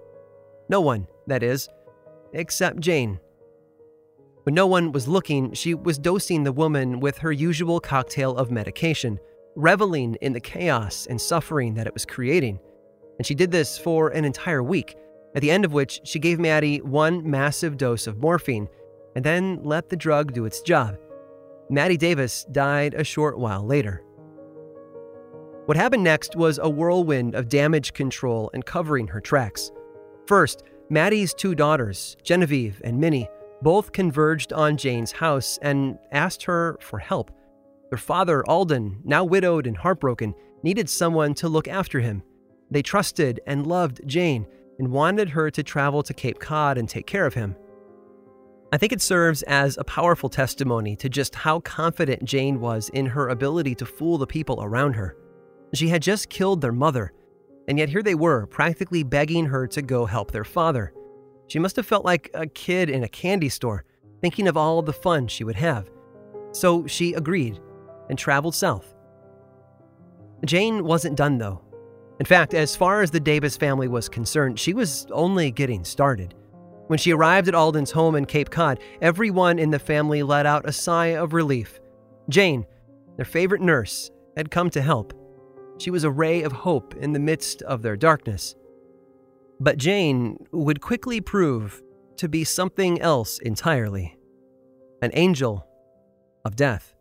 No 0.69 0.81
one, 0.81 1.07
that 1.27 1.43
is, 1.43 1.69
except 2.33 2.81
Jane. 2.81 3.21
When 4.45 4.55
no 4.55 4.67
one 4.67 4.93
was 4.93 5.07
looking, 5.07 5.53
she 5.53 5.75
was 5.75 5.99
dosing 5.99 6.43
the 6.43 6.53
woman 6.53 6.99
with 7.01 7.19
her 7.19 7.31
usual 7.31 7.79
cocktail 7.79 8.37
of 8.37 8.51
medication, 8.51 9.21
reveling 9.55 10.17
in 10.21 10.33
the 10.33 10.41
chaos 10.41 11.07
and 11.07 11.21
suffering 11.21 11.75
that 11.75 11.87
it 11.87 11.95
was 11.95 12.05
creating. 12.05 12.59
And 13.19 13.27
she 13.27 13.35
did 13.35 13.51
this 13.51 13.79
for 13.79 14.09
an 14.09 14.25
entire 14.25 14.63
week, 14.63 14.97
at 15.35 15.43
the 15.43 15.51
end 15.51 15.65
of 15.65 15.73
which 15.73 16.01
she 16.05 16.19
gave 16.19 16.41
Maddie 16.41 16.81
one 16.81 17.29
massive 17.29 17.77
dose 17.77 18.07
of 18.07 18.19
morphine 18.19 18.69
and 19.15 19.25
then 19.25 19.61
let 19.63 19.89
the 19.89 19.97
drug 19.97 20.33
do 20.33 20.45
its 20.45 20.61
job. 20.63 20.99
Maddie 21.71 21.97
Davis 21.97 22.45
died 22.51 22.95
a 22.95 23.05
short 23.05 23.39
while 23.39 23.65
later. 23.65 24.03
What 25.67 25.77
happened 25.77 26.03
next 26.03 26.35
was 26.35 26.59
a 26.61 26.69
whirlwind 26.69 27.35
of 27.35 27.49
damage 27.49 27.93
control 27.93 28.51
and 28.53 28.67
covering 28.67 29.07
her 29.07 29.21
tracks. 29.21 29.71
First, 30.33 30.63
Maddie's 30.89 31.35
two 31.35 31.55
daughters, 31.55 32.17
Genevieve 32.23 32.81
and 32.85 32.99
Minnie, 32.99 33.29
both 33.61 33.93
converged 33.93 34.51
on 34.55 34.79
Jane's 34.79 35.13
house 35.13 35.59
and 35.61 35.99
asked 36.11 36.45
her 36.45 36.79
for 36.81 36.99
help. 36.99 37.31
Their 37.91 37.99
father, 37.99 38.43
Alden, 38.49 39.03
now 39.05 39.25
widowed 39.25 39.67
and 39.67 39.77
heartbroken, 39.77 40.35
needed 40.63 40.89
someone 40.89 41.35
to 41.35 41.51
look 41.51 41.69
after 41.69 42.01
him. 42.01 42.23
They 42.71 42.81
trusted 42.81 43.41
and 43.47 43.67
loved 43.67 44.01
Jane 44.07 44.47
and 44.79 44.89
wanted 44.89 45.29
her 45.29 45.51
to 45.51 45.63
travel 45.63 46.03
to 46.03 46.15
Cape 46.15 46.39
Cod 46.41 46.79
and 46.79 46.89
take 46.89 47.07
care 47.07 47.27
of 47.27 47.35
him. 47.35 47.55
I 48.73 48.79
think 48.79 48.93
it 48.93 49.03
serves 49.03 49.43
as 49.43 49.77
a 49.77 49.85
powerful 49.85 50.31
testimony 50.31 50.97
to 50.97 51.11
just 51.11 51.35
how 51.35 51.61
confident 51.61 52.25
Jane 52.25 52.59
was 52.59 52.89
in 52.89 53.05
her 53.05 53.29
ability 53.29 53.75
to 53.75 53.85
fool 53.85 54.17
the 54.17 54.27
people 54.27 54.65
around 54.65 54.95
her. 54.95 55.15
She 55.75 55.89
had 55.89 56.01
just 56.01 56.31
killed 56.31 56.63
their 56.63 56.73
mother, 56.73 57.13
and 57.69 57.79
yet 57.79 57.89
here 57.89 58.03
they 58.03 58.15
were, 58.15 58.47
practically 58.47 59.03
begging 59.03 59.47
her 59.47 59.67
to 59.69 59.83
go 59.83 60.07
help 60.07 60.31
their 60.31 60.45
father. 60.45 60.93
She 61.49 61.59
must 61.59 61.77
have 61.77 61.87
felt 61.87 62.05
like 62.05 62.31
a 62.35 62.47
kid 62.47 62.89
in 62.91 63.05
a 63.05 63.09
candy 63.09 63.49
store, 63.49 63.85
thinking 64.21 64.49
of 64.49 64.57
all 64.57 64.83
the 64.83 64.93
fun 64.93 65.29
she 65.29 65.45
would 65.45 65.57
have. 65.57 65.91
So 66.53 66.87
she 66.87 67.15
agreed 67.15 67.61
and 68.09 68.19
traveled 68.19 68.55
south. 68.55 68.95
Jane 70.45 70.85
wasn't 70.85 71.17
done 71.17 71.39
though. 71.39 71.63
In 72.21 72.27
fact, 72.27 72.55
as 72.55 72.77
far 72.77 73.03
as 73.03 73.11
the 73.11 73.21
Davis 73.21 73.57
family 73.57 73.89
was 73.89 74.09
concerned, 74.09 74.59
she 74.59 74.75
was 74.75 75.07
only 75.11 75.51
getting 75.51 75.85
started. 75.85 76.35
When 76.87 76.99
she 76.99 77.13
arrived 77.13 77.49
at 77.49 77.55
Alden's 77.55 77.91
home 77.91 78.17
in 78.17 78.27
Cape 78.27 78.51
Cod, 78.51 78.81
everyone 79.01 79.59
in 79.59 79.71
the 79.71 79.79
family 79.79 80.23
let 80.23 80.47
out 80.47 80.69
a 80.69 80.73
sigh 80.73 81.17
of 81.17 81.33
relief. 81.33 81.81
Jane, 82.29 82.67
their 83.17 83.25
favorite 83.25 83.63
nurse, 83.63 84.11
had 84.37 84.51
come 84.51 84.71
to 84.71 84.83
help. 84.83 85.15
She 85.83 85.91
was 85.91 86.05
a 86.05 86.13
ray 86.13 86.45
of 86.45 86.53
hope 86.53 86.95
in 86.95 87.13
the 87.13 87.19
midst 87.19 87.61
of 87.63 87.83
their 87.83 87.97
darkness. 87.97 88.55
But 89.59 89.79
Jane 89.79 90.47
would 90.53 90.81
quickly 90.81 91.21
prove 91.21 91.83
to 92.19 92.29
be 92.29 92.45
something 92.45 93.01
else 93.01 93.41
entirely 93.41 94.17
an 95.03 95.11
angel 95.15 95.67
of 96.45 96.55
death. 96.55 96.95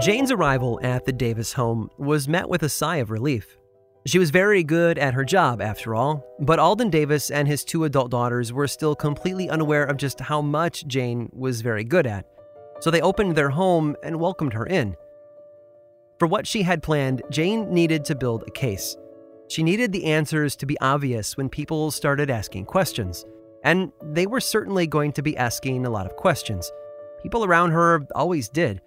Jane's 0.00 0.32
arrival 0.32 0.80
at 0.82 1.04
the 1.04 1.12
Davis 1.12 1.52
home 1.52 1.90
was 1.98 2.26
met 2.26 2.48
with 2.48 2.62
a 2.62 2.70
sigh 2.70 2.96
of 2.96 3.10
relief. 3.10 3.58
She 4.06 4.18
was 4.18 4.30
very 4.30 4.64
good 4.64 4.96
at 4.96 5.12
her 5.12 5.26
job, 5.26 5.60
after 5.60 5.94
all, 5.94 6.24
but 6.40 6.58
Alden 6.58 6.88
Davis 6.88 7.30
and 7.30 7.46
his 7.46 7.64
two 7.64 7.84
adult 7.84 8.10
daughters 8.10 8.50
were 8.50 8.66
still 8.66 8.94
completely 8.94 9.50
unaware 9.50 9.84
of 9.84 9.98
just 9.98 10.18
how 10.18 10.40
much 10.40 10.86
Jane 10.86 11.28
was 11.34 11.60
very 11.60 11.84
good 11.84 12.06
at. 12.06 12.24
So 12.80 12.90
they 12.90 13.02
opened 13.02 13.36
their 13.36 13.50
home 13.50 13.94
and 14.02 14.18
welcomed 14.18 14.54
her 14.54 14.64
in. 14.64 14.96
For 16.18 16.26
what 16.26 16.46
she 16.46 16.62
had 16.62 16.82
planned, 16.82 17.20
Jane 17.28 17.70
needed 17.70 18.06
to 18.06 18.14
build 18.14 18.44
a 18.46 18.50
case. 18.52 18.96
She 19.48 19.62
needed 19.62 19.92
the 19.92 20.06
answers 20.06 20.56
to 20.56 20.66
be 20.66 20.80
obvious 20.80 21.36
when 21.36 21.50
people 21.50 21.90
started 21.90 22.30
asking 22.30 22.64
questions. 22.64 23.26
And 23.64 23.92
they 24.02 24.26
were 24.26 24.40
certainly 24.40 24.86
going 24.86 25.12
to 25.12 25.22
be 25.22 25.36
asking 25.36 25.84
a 25.84 25.90
lot 25.90 26.06
of 26.06 26.16
questions. 26.16 26.72
People 27.22 27.44
around 27.44 27.72
her 27.72 28.06
always 28.14 28.48
did. 28.48 28.80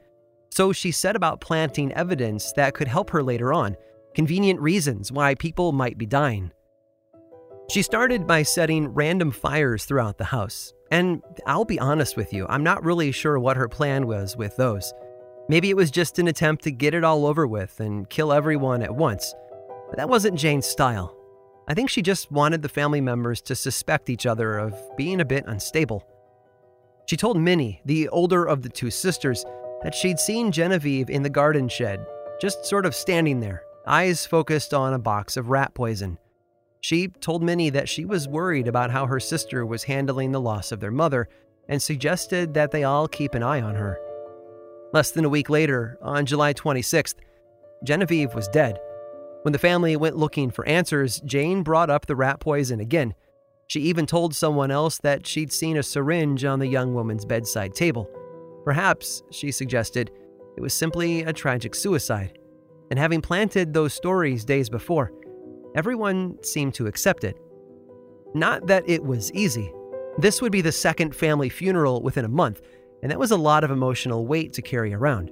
So 0.53 0.71
she 0.71 0.91
set 0.91 1.15
about 1.15 1.41
planting 1.41 1.91
evidence 1.93 2.51
that 2.51 2.75
could 2.75 2.87
help 2.87 3.09
her 3.09 3.23
later 3.23 3.51
on, 3.51 3.75
convenient 4.13 4.59
reasons 4.59 5.11
why 5.11 5.33
people 5.33 5.71
might 5.71 5.97
be 5.97 6.05
dying. 6.05 6.51
She 7.71 7.81
started 7.81 8.27
by 8.27 8.43
setting 8.43 8.89
random 8.89 9.31
fires 9.31 9.85
throughout 9.85 10.19
the 10.19 10.25
house, 10.25 10.71
and 10.91 11.23
I'll 11.47 11.65
be 11.65 11.79
honest 11.79 12.15
with 12.15 12.31
you, 12.31 12.45
I'm 12.47 12.61
not 12.61 12.83
really 12.83 13.11
sure 13.11 13.39
what 13.39 13.57
her 13.57 13.67
plan 13.67 14.05
was 14.05 14.37
with 14.37 14.55
those. 14.55 14.93
Maybe 15.49 15.71
it 15.71 15.75
was 15.75 15.89
just 15.89 16.19
an 16.19 16.27
attempt 16.27 16.63
to 16.65 16.71
get 16.71 16.93
it 16.93 17.03
all 17.03 17.25
over 17.25 17.47
with 17.47 17.79
and 17.79 18.07
kill 18.07 18.31
everyone 18.31 18.83
at 18.83 18.93
once, 18.93 19.33
but 19.89 19.97
that 19.97 20.07
wasn't 20.07 20.37
Jane's 20.37 20.67
style. 20.67 21.17
I 21.67 21.73
think 21.73 21.89
she 21.89 22.03
just 22.03 22.31
wanted 22.31 22.61
the 22.61 22.69
family 22.69 23.01
members 23.01 23.41
to 23.43 23.55
suspect 23.55 24.07
each 24.07 24.27
other 24.27 24.59
of 24.59 24.75
being 24.97 25.19
a 25.19 25.25
bit 25.25 25.45
unstable. 25.47 26.07
She 27.07 27.17
told 27.17 27.39
Minnie, 27.39 27.81
the 27.85 28.07
older 28.09 28.45
of 28.45 28.61
the 28.61 28.69
two 28.69 28.91
sisters, 28.91 29.43
that 29.83 29.93
she'd 29.93 30.19
seen 30.19 30.51
Genevieve 30.51 31.09
in 31.09 31.23
the 31.23 31.29
garden 31.29 31.67
shed, 31.67 32.05
just 32.39 32.65
sort 32.65 32.85
of 32.85 32.95
standing 32.95 33.39
there, 33.39 33.63
eyes 33.85 34.25
focused 34.25 34.73
on 34.73 34.93
a 34.93 34.99
box 34.99 35.37
of 35.37 35.49
rat 35.49 35.73
poison. 35.73 36.17
She 36.81 37.07
told 37.07 37.43
Minnie 37.43 37.69
that 37.69 37.87
she 37.87 38.03
was 38.03 38.27
worried 38.27 38.67
about 38.67 38.91
how 38.91 39.05
her 39.05 39.19
sister 39.19 39.65
was 39.65 39.83
handling 39.83 40.31
the 40.31 40.41
loss 40.41 40.71
of 40.71 40.79
their 40.79 40.91
mother 40.91 41.29
and 41.69 41.81
suggested 41.81 42.53
that 42.53 42.71
they 42.71 42.83
all 42.83 43.07
keep 43.07 43.35
an 43.35 43.43
eye 43.43 43.61
on 43.61 43.75
her. 43.75 43.97
Less 44.91 45.11
than 45.11 45.25
a 45.25 45.29
week 45.29 45.49
later, 45.49 45.97
on 46.01 46.25
July 46.25 46.53
26th, 46.53 47.15
Genevieve 47.83 48.33
was 48.35 48.47
dead. 48.49 48.79
When 49.43 49.51
the 49.53 49.59
family 49.59 49.95
went 49.95 50.17
looking 50.17 50.51
for 50.51 50.67
answers, 50.67 51.19
Jane 51.21 51.63
brought 51.63 51.89
up 51.89 52.05
the 52.05 52.15
rat 52.15 52.39
poison 52.39 52.79
again. 52.79 53.13
She 53.67 53.81
even 53.81 54.05
told 54.05 54.35
someone 54.35 54.71
else 54.71 54.97
that 54.99 55.25
she'd 55.25 55.51
seen 55.51 55.77
a 55.77 55.83
syringe 55.83 56.45
on 56.45 56.59
the 56.59 56.67
young 56.67 56.93
woman's 56.93 57.25
bedside 57.25 57.73
table. 57.73 58.09
Perhaps, 58.63 59.23
she 59.31 59.51
suggested, 59.51 60.11
it 60.55 60.61
was 60.61 60.73
simply 60.73 61.23
a 61.23 61.33
tragic 61.33 61.75
suicide. 61.75 62.37
And 62.89 62.99
having 62.99 63.21
planted 63.21 63.73
those 63.73 63.93
stories 63.93 64.45
days 64.45 64.69
before, 64.69 65.11
everyone 65.75 66.37
seemed 66.43 66.73
to 66.75 66.87
accept 66.87 67.23
it. 67.23 67.37
Not 68.33 68.67
that 68.67 68.87
it 68.87 69.03
was 69.03 69.31
easy. 69.33 69.73
This 70.17 70.41
would 70.41 70.51
be 70.51 70.61
the 70.61 70.71
second 70.71 71.15
family 71.15 71.49
funeral 71.49 72.01
within 72.01 72.25
a 72.25 72.29
month, 72.29 72.61
and 73.01 73.11
that 73.11 73.19
was 73.19 73.31
a 73.31 73.37
lot 73.37 73.63
of 73.63 73.71
emotional 73.71 74.27
weight 74.27 74.53
to 74.53 74.61
carry 74.61 74.93
around. 74.93 75.31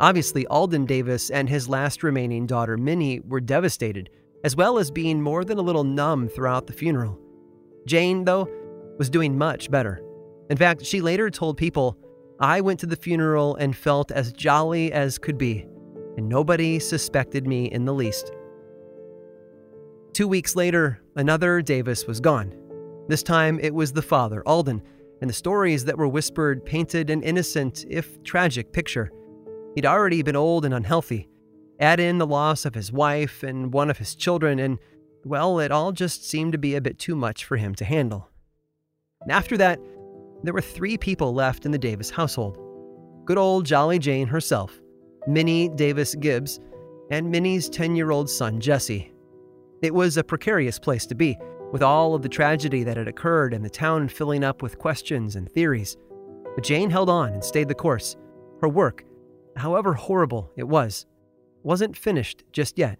Obviously, 0.00 0.46
Alden 0.46 0.86
Davis 0.86 1.30
and 1.30 1.48
his 1.48 1.68
last 1.68 2.02
remaining 2.02 2.46
daughter, 2.46 2.76
Minnie, 2.76 3.20
were 3.20 3.40
devastated, 3.40 4.10
as 4.44 4.56
well 4.56 4.78
as 4.78 4.90
being 4.90 5.20
more 5.20 5.44
than 5.44 5.58
a 5.58 5.62
little 5.62 5.84
numb 5.84 6.28
throughout 6.28 6.66
the 6.66 6.72
funeral. 6.72 7.18
Jane, 7.86 8.24
though, 8.24 8.48
was 8.98 9.10
doing 9.10 9.36
much 9.36 9.70
better. 9.70 10.02
In 10.50 10.56
fact, 10.56 10.84
she 10.84 11.00
later 11.00 11.30
told 11.30 11.56
people, 11.56 11.96
I 12.42 12.60
went 12.60 12.80
to 12.80 12.86
the 12.86 12.96
funeral 12.96 13.54
and 13.54 13.76
felt 13.76 14.10
as 14.10 14.32
jolly 14.32 14.92
as 14.92 15.16
could 15.16 15.38
be, 15.38 15.64
and 16.16 16.28
nobody 16.28 16.80
suspected 16.80 17.46
me 17.46 17.66
in 17.66 17.84
the 17.84 17.94
least. 17.94 18.32
Two 20.12 20.26
weeks 20.26 20.56
later, 20.56 21.00
another 21.14 21.62
Davis 21.62 22.04
was 22.08 22.18
gone. 22.18 22.52
This 23.06 23.22
time 23.22 23.60
it 23.60 23.72
was 23.72 23.92
the 23.92 24.02
father, 24.02 24.42
Alden, 24.44 24.82
and 25.20 25.30
the 25.30 25.34
stories 25.34 25.84
that 25.84 25.96
were 25.96 26.08
whispered 26.08 26.64
painted 26.64 27.10
an 27.10 27.22
innocent, 27.22 27.84
if 27.88 28.20
tragic, 28.24 28.72
picture. 28.72 29.12
He'd 29.76 29.86
already 29.86 30.24
been 30.24 30.34
old 30.34 30.64
and 30.64 30.74
unhealthy. 30.74 31.28
Add 31.78 32.00
in 32.00 32.18
the 32.18 32.26
loss 32.26 32.64
of 32.64 32.74
his 32.74 32.90
wife 32.90 33.44
and 33.44 33.72
one 33.72 33.88
of 33.88 33.98
his 33.98 34.16
children, 34.16 34.58
and, 34.58 34.80
well, 35.24 35.60
it 35.60 35.70
all 35.70 35.92
just 35.92 36.28
seemed 36.28 36.50
to 36.52 36.58
be 36.58 36.74
a 36.74 36.80
bit 36.80 36.98
too 36.98 37.14
much 37.14 37.44
for 37.44 37.56
him 37.56 37.76
to 37.76 37.84
handle. 37.84 38.28
After 39.28 39.56
that, 39.58 39.78
there 40.42 40.54
were 40.54 40.60
three 40.60 40.96
people 40.96 41.34
left 41.34 41.64
in 41.66 41.72
the 41.72 41.78
Davis 41.78 42.10
household 42.10 42.58
good 43.24 43.38
old 43.38 43.64
Jolly 43.64 44.00
Jane 44.00 44.26
herself, 44.26 44.80
Minnie 45.28 45.68
Davis 45.68 46.14
Gibbs, 46.16 46.58
and 47.10 47.30
Minnie's 47.30 47.68
10 47.68 47.94
year 47.94 48.10
old 48.10 48.28
son, 48.28 48.60
Jesse. 48.60 49.12
It 49.80 49.94
was 49.94 50.16
a 50.16 50.24
precarious 50.24 50.78
place 50.78 51.06
to 51.06 51.14
be, 51.14 51.38
with 51.72 51.82
all 51.82 52.14
of 52.14 52.22
the 52.22 52.28
tragedy 52.28 52.82
that 52.84 52.96
had 52.96 53.08
occurred 53.08 53.54
and 53.54 53.64
the 53.64 53.70
town 53.70 54.08
filling 54.08 54.44
up 54.44 54.62
with 54.62 54.78
questions 54.78 55.36
and 55.36 55.50
theories. 55.50 55.96
But 56.54 56.64
Jane 56.64 56.90
held 56.90 57.08
on 57.08 57.32
and 57.32 57.44
stayed 57.44 57.68
the 57.68 57.74
course. 57.74 58.16
Her 58.60 58.68
work, 58.68 59.04
however 59.56 59.94
horrible 59.94 60.50
it 60.56 60.68
was, 60.68 61.06
wasn't 61.62 61.96
finished 61.96 62.44
just 62.52 62.78
yet. 62.78 62.98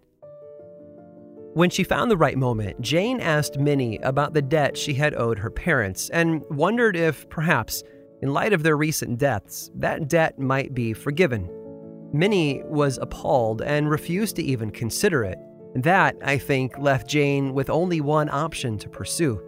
When 1.53 1.69
she 1.69 1.83
found 1.83 2.09
the 2.09 2.17
right 2.17 2.37
moment, 2.37 2.81
Jane 2.81 3.19
asked 3.19 3.59
Minnie 3.59 3.99
about 3.99 4.33
the 4.33 4.41
debt 4.41 4.75
she 4.75 4.95
had 4.95 5.13
owed 5.13 5.37
her 5.37 5.51
parents 5.51 6.09
and 6.09 6.43
wondered 6.49 6.95
if, 6.95 7.29
perhaps, 7.29 7.83
in 8.23 8.33
light 8.33 8.53
of 8.53 8.63
their 8.63 8.75
recent 8.75 9.19
deaths, 9.19 9.69
that 9.75 10.07
debt 10.07 10.39
might 10.39 10.73
be 10.73 10.93
forgiven. 10.93 11.47
Minnie 12.11 12.63
was 12.65 12.97
appalled 12.97 13.61
and 13.61 13.87
refused 13.87 14.35
to 14.37 14.43
even 14.43 14.71
consider 14.71 15.23
it. 15.23 15.37
That, 15.75 16.15
I 16.23 16.39
think, 16.39 16.79
left 16.79 17.07
Jane 17.07 17.53
with 17.53 17.69
only 17.69 18.01
one 18.01 18.29
option 18.29 18.79
to 18.79 18.89
pursue. 18.89 19.39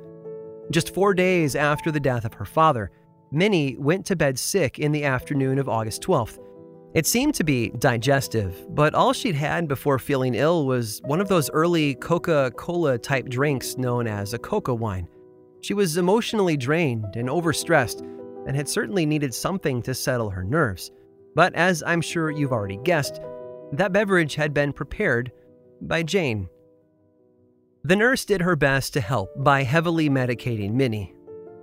Just 0.71 0.93
four 0.93 1.15
days 1.15 1.55
after 1.55 1.91
the 1.91 1.99
death 1.99 2.23
of 2.23 2.33
her 2.35 2.45
father, 2.45 2.91
Minnie 3.31 3.77
went 3.79 4.05
to 4.07 4.15
bed 4.15 4.37
sick 4.37 4.77
in 4.77 4.91
the 4.91 5.05
afternoon 5.05 5.57
of 5.57 5.67
August 5.67 6.03
12th. 6.03 6.37
It 6.95 7.05
seemed 7.05 7.35
to 7.35 7.43
be 7.43 7.71
digestive, 7.71 8.65
but 8.73 8.95
all 8.95 9.11
she'd 9.11 9.35
had 9.35 9.67
before 9.67 9.99
feeling 9.99 10.33
ill 10.33 10.65
was 10.65 11.01
one 11.03 11.19
of 11.19 11.27
those 11.27 11.49
early 11.49 11.95
Coca 11.95 12.53
Cola 12.55 12.97
type 12.97 13.27
drinks 13.27 13.77
known 13.77 14.07
as 14.07 14.33
a 14.33 14.39
coca 14.39 14.73
wine. 14.73 15.09
She 15.59 15.73
was 15.73 15.97
emotionally 15.97 16.55
drained 16.55 17.17
and 17.17 17.27
overstressed 17.27 17.99
and 18.47 18.55
had 18.55 18.69
certainly 18.69 19.05
needed 19.05 19.33
something 19.33 19.81
to 19.81 19.93
settle 19.93 20.29
her 20.29 20.45
nerves. 20.45 20.89
But 21.35 21.53
as 21.53 21.83
I'm 21.83 21.99
sure 21.99 22.31
you've 22.31 22.53
already 22.53 22.77
guessed, 22.77 23.19
that 23.73 23.91
beverage 23.91 24.35
had 24.35 24.53
been 24.53 24.71
prepared 24.71 25.33
by 25.81 26.01
Jane. 26.01 26.47
The 27.83 27.97
nurse 27.97 28.23
did 28.23 28.41
her 28.41 28.55
best 28.55 28.93
to 28.93 29.01
help 29.01 29.31
by 29.43 29.63
heavily 29.63 30.09
medicating 30.09 30.71
Minnie. 30.71 31.13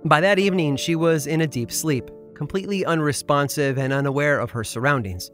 By 0.05 0.21
that 0.21 0.37
evening, 0.37 0.75
she 0.75 0.95
was 0.95 1.25
in 1.25 1.41
a 1.41 1.47
deep 1.47 1.71
sleep 1.71 2.11
completely 2.35 2.85
unresponsive 2.85 3.77
and 3.77 3.93
unaware 3.93 4.39
of 4.39 4.51
her 4.51 4.63
surroundings. 4.63 5.31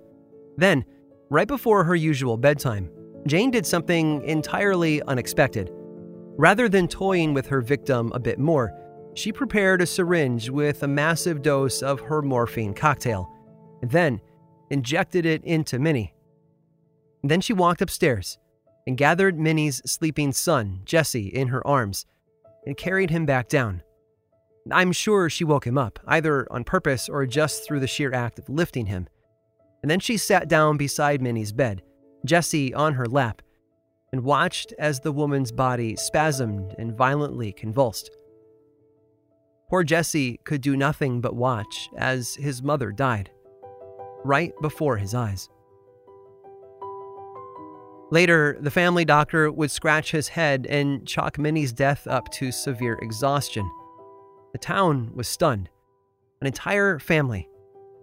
Then, 0.57 0.85
right 1.29 1.47
before 1.47 1.83
her 1.83 1.95
usual 1.95 2.37
bedtime, 2.37 2.89
Jane 3.27 3.51
did 3.51 3.65
something 3.65 4.23
entirely 4.23 5.01
unexpected. 5.03 5.71
Rather 6.37 6.69
than 6.69 6.87
toying 6.87 7.33
with 7.33 7.47
her 7.47 7.61
victim 7.61 8.11
a 8.13 8.19
bit 8.19 8.39
more, 8.39 8.73
she 9.13 9.31
prepared 9.31 9.81
a 9.81 9.85
syringe 9.85 10.49
with 10.49 10.83
a 10.83 10.87
massive 10.87 11.41
dose 11.41 11.81
of 11.81 11.99
her 11.99 12.21
morphine 12.21 12.73
cocktail, 12.73 13.29
and 13.81 13.91
then 13.91 14.21
injected 14.69 15.25
it 15.25 15.43
into 15.43 15.79
Minnie. 15.79 16.13
then 17.23 17.41
she 17.41 17.51
walked 17.51 17.81
upstairs 17.81 18.37
and 18.87 18.97
gathered 18.97 19.37
Minnie's 19.37 19.81
sleeping 19.85 20.31
son, 20.31 20.81
Jesse, 20.85 21.27
in 21.27 21.49
her 21.49 21.65
arms 21.67 22.05
and 22.65 22.77
carried 22.77 23.09
him 23.09 23.25
back 23.25 23.49
down. 23.49 23.83
I'm 24.71 24.91
sure 24.91 25.29
she 25.29 25.43
woke 25.43 25.65
him 25.65 25.77
up, 25.77 25.99
either 26.07 26.47
on 26.51 26.63
purpose 26.63 27.09
or 27.09 27.25
just 27.25 27.65
through 27.65 27.79
the 27.79 27.87
sheer 27.87 28.13
act 28.13 28.39
of 28.39 28.49
lifting 28.49 28.85
him. 28.85 29.07
And 29.81 29.89
then 29.89 29.99
she 29.99 30.17
sat 30.17 30.47
down 30.47 30.77
beside 30.77 31.21
Minnie's 31.21 31.51
bed, 31.51 31.81
Jesse 32.25 32.73
on 32.73 32.93
her 32.93 33.05
lap, 33.05 33.41
and 34.11 34.23
watched 34.23 34.73
as 34.77 34.99
the 34.99 35.11
woman's 35.11 35.51
body 35.51 35.95
spasmed 35.95 36.73
and 36.77 36.97
violently 36.97 37.51
convulsed. 37.51 38.11
Poor 39.69 39.83
Jesse 39.83 40.39
could 40.43 40.61
do 40.61 40.75
nothing 40.75 41.21
but 41.21 41.35
watch 41.35 41.89
as 41.97 42.35
his 42.35 42.63
mother 42.63 42.91
died, 42.91 43.29
right 44.25 44.51
before 44.61 44.97
his 44.97 45.13
eyes. 45.13 45.47
Later, 48.11 48.57
the 48.59 48.71
family 48.71 49.05
doctor 49.05 49.51
would 49.51 49.69
scratch 49.69 50.11
his 50.11 50.29
head 50.29 50.65
and 50.67 51.07
chalk 51.07 51.37
Minnie's 51.37 51.71
death 51.71 52.07
up 52.07 52.29
to 52.31 52.51
severe 52.51 52.97
exhaustion. 53.03 53.69
The 54.51 54.57
town 54.57 55.11
was 55.15 55.27
stunned. 55.27 55.69
An 56.41 56.47
entire 56.47 56.99
family, 56.99 57.47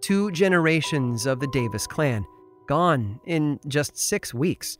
two 0.01 0.31
generations 0.31 1.25
of 1.25 1.39
the 1.39 1.47
Davis 1.47 1.87
clan, 1.87 2.25
gone 2.67 3.19
in 3.25 3.59
just 3.67 3.97
six 3.97 4.33
weeks. 4.33 4.77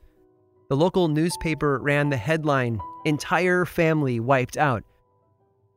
The 0.68 0.76
local 0.76 1.08
newspaper 1.08 1.78
ran 1.78 2.10
the 2.10 2.16
headline 2.16 2.80
Entire 3.04 3.64
Family 3.64 4.20
Wiped 4.20 4.56
Out. 4.56 4.84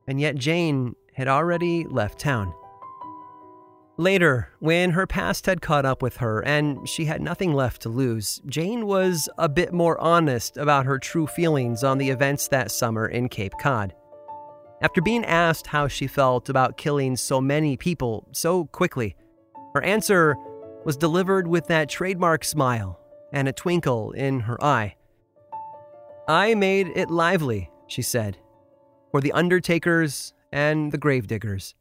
And 0.07 0.19
yet 0.19 0.35
Jane 0.35 0.95
had 1.13 1.27
already 1.27 1.85
left 1.85 2.19
town. 2.19 2.53
Later, 3.97 4.49
when 4.59 4.91
her 4.91 5.05
past 5.05 5.45
had 5.45 5.61
caught 5.61 5.85
up 5.85 6.01
with 6.01 6.17
her 6.17 6.43
and 6.43 6.87
she 6.89 7.05
had 7.05 7.21
nothing 7.21 7.53
left 7.53 7.83
to 7.83 7.89
lose, 7.89 8.41
Jane 8.47 8.85
was 8.87 9.29
a 9.37 9.47
bit 9.47 9.73
more 9.73 9.99
honest 9.99 10.57
about 10.57 10.85
her 10.85 10.97
true 10.97 11.27
feelings 11.27 11.83
on 11.83 11.97
the 11.97 12.09
events 12.09 12.47
that 12.47 12.71
summer 12.71 13.05
in 13.05 13.29
Cape 13.29 13.53
Cod. 13.61 13.93
After 14.81 14.99
being 14.99 15.23
asked 15.25 15.67
how 15.67 15.87
she 15.87 16.07
felt 16.07 16.49
about 16.49 16.75
killing 16.75 17.15
so 17.15 17.39
many 17.39 17.77
people 17.77 18.27
so 18.31 18.65
quickly, 18.65 19.15
her 19.75 19.83
answer 19.83 20.35
was 20.83 20.97
delivered 20.97 21.47
with 21.47 21.67
that 21.67 21.87
trademark 21.87 22.43
smile 22.43 22.99
and 23.31 23.47
a 23.47 23.53
twinkle 23.53 24.11
in 24.11 24.39
her 24.41 24.61
eye. 24.63 24.95
I 26.27 26.55
made 26.55 26.87
it 26.95 27.11
lively, 27.11 27.69
she 27.85 28.01
said, 28.01 28.39
for 29.11 29.21
the 29.21 29.31
undertakers 29.33 30.33
and 30.51 30.91
the 30.91 30.97
gravediggers. 30.97 31.75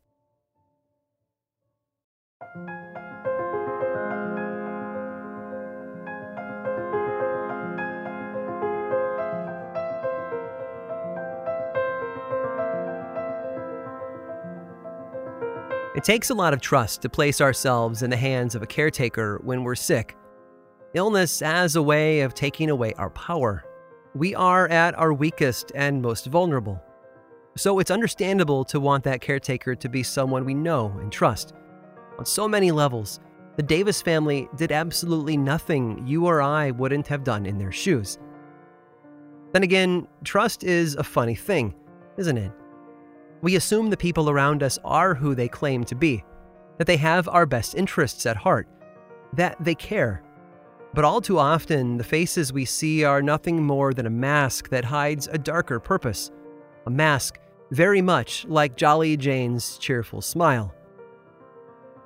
It 15.93 16.05
takes 16.05 16.31
a 16.31 16.35
lot 16.35 16.53
of 16.53 16.61
trust 16.61 17.03
to 17.03 17.09
place 17.09 17.41
ourselves 17.41 18.05
in 18.05 18.11
the 18.11 18.17
hands 18.17 18.55
of 18.55 18.63
a 18.63 18.67
caretaker 18.67 19.41
when 19.43 19.65
we're 19.65 19.75
sick. 19.75 20.17
Illness 20.95 21.43
as 21.43 21.75
a 21.75 21.83
way 21.83 22.21
of 22.21 22.33
taking 22.33 22.71
away 22.71 22.93
our 22.95 23.11
power. 23.11 23.65
We 24.15 24.33
are 24.37 24.69
at 24.69 24.97
our 24.97 25.13
weakest 25.13 25.73
and 25.75 26.01
most 26.01 26.27
vulnerable. 26.27 26.81
So 27.57 27.81
it's 27.81 27.91
understandable 27.91 28.65
to 28.67 28.79
want 28.79 29.03
that 29.03 29.21
caretaker 29.21 29.75
to 29.75 29.89
be 29.89 30.05
someone 30.05 30.45
we 30.45 30.55
know 30.55 30.97
and 31.01 31.11
trust. 31.11 31.55
On 32.21 32.25
so 32.25 32.47
many 32.47 32.71
levels, 32.71 33.19
the 33.57 33.63
Davis 33.65 34.01
family 34.01 34.49
did 34.55 34.71
absolutely 34.71 35.37
nothing 35.37 36.07
you 36.07 36.27
or 36.27 36.41
I 36.41 36.71
wouldn't 36.71 37.09
have 37.09 37.25
done 37.25 37.47
in 37.47 37.59
their 37.59 37.73
shoes. 37.73 38.17
Then 39.53 39.65
again, 39.65 40.07
trust 40.23 40.63
is 40.63 40.95
a 40.95 41.03
funny 41.03 41.35
thing, 41.35 41.75
isn't 42.17 42.39
it? 42.39 42.53
We 43.43 43.57
assume 43.57 43.91
the 43.91 43.97
people 43.97 44.29
around 44.29 44.63
us 44.63 44.79
are 44.85 45.15
who 45.15 45.35
they 45.35 45.49
claim 45.49 45.85
to 45.85 45.95
be, 45.95 46.25
that 46.79 46.87
they 46.87 46.99
have 46.99 47.29
our 47.29 47.47
best 47.47 47.75
interests 47.75 48.27
at 48.27 48.37
heart, 48.37 48.69
that 49.35 49.57
they 49.61 49.75
care. 49.75 50.23
But 50.93 51.05
all 51.05 51.21
too 51.21 51.39
often, 51.39 51.97
the 51.97 52.05
faces 52.05 52.53
we 52.53 52.65
see 52.65 53.05
are 53.05 53.23
nothing 53.23 53.63
more 53.63 53.95
than 53.95 54.07
a 54.07 54.11
mask 54.11 54.69
that 54.71 54.85
hides 54.85 55.29
a 55.29 55.39
darker 55.39 55.79
purpose, 55.79 56.31
a 56.87 56.91
mask 56.91 57.39
very 57.71 58.03
much 58.03 58.45
like 58.47 58.77
Jolly 58.77 59.17
Jane's 59.17 59.79
cheerful 59.79 60.21
smile. 60.21 60.75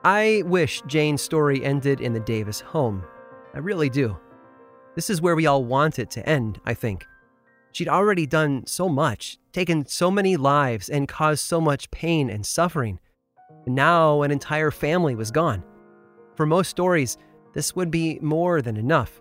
I 0.05 0.43
wish 0.45 0.83
Jane's 0.87 1.23
story 1.23 1.65
ended 1.65 2.01
in 2.01 2.13
the 2.13 2.21
Davis 2.21 2.61
home. 2.61 3.03
I 3.55 3.59
really 3.59 3.89
do. 3.89 4.17
This 4.95 5.09
is 5.09 5.23
where 5.23 5.35
we 5.35 5.47
all 5.47 5.65
want 5.65 5.99
it 5.99 6.11
to 6.11 6.29
end, 6.29 6.61
I 6.67 6.75
think. 6.75 7.07
She'd 7.75 7.89
already 7.89 8.25
done 8.25 8.69
so 8.69 8.89
much, 8.89 9.37
taken 9.53 9.85
so 9.87 10.09
many 10.09 10.37
lives, 10.37 10.89
and 10.89 11.09
caused 11.09 11.45
so 11.45 11.61
much 11.61 11.91
pain 11.91 12.31
and 12.31 12.47
suffering. 12.47 13.01
And 13.67 13.75
now 13.75 14.23
an 14.23 14.31
entire 14.31 14.71
family 14.71 15.17
was 15.17 15.33
gone. 15.33 15.65
For 16.37 16.47
most 16.47 16.69
stories, 16.69 17.19
this 17.53 17.75
would 17.75 17.91
be 17.91 18.21
more 18.23 18.63
than 18.63 18.77
enough. 18.77 19.21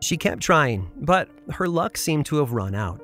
She 0.00 0.16
kept 0.16 0.40
trying, 0.40 0.92
but 0.94 1.28
her 1.50 1.66
luck 1.66 1.96
seemed 1.96 2.24
to 2.26 2.36
have 2.36 2.52
run 2.52 2.76
out. 2.76 3.02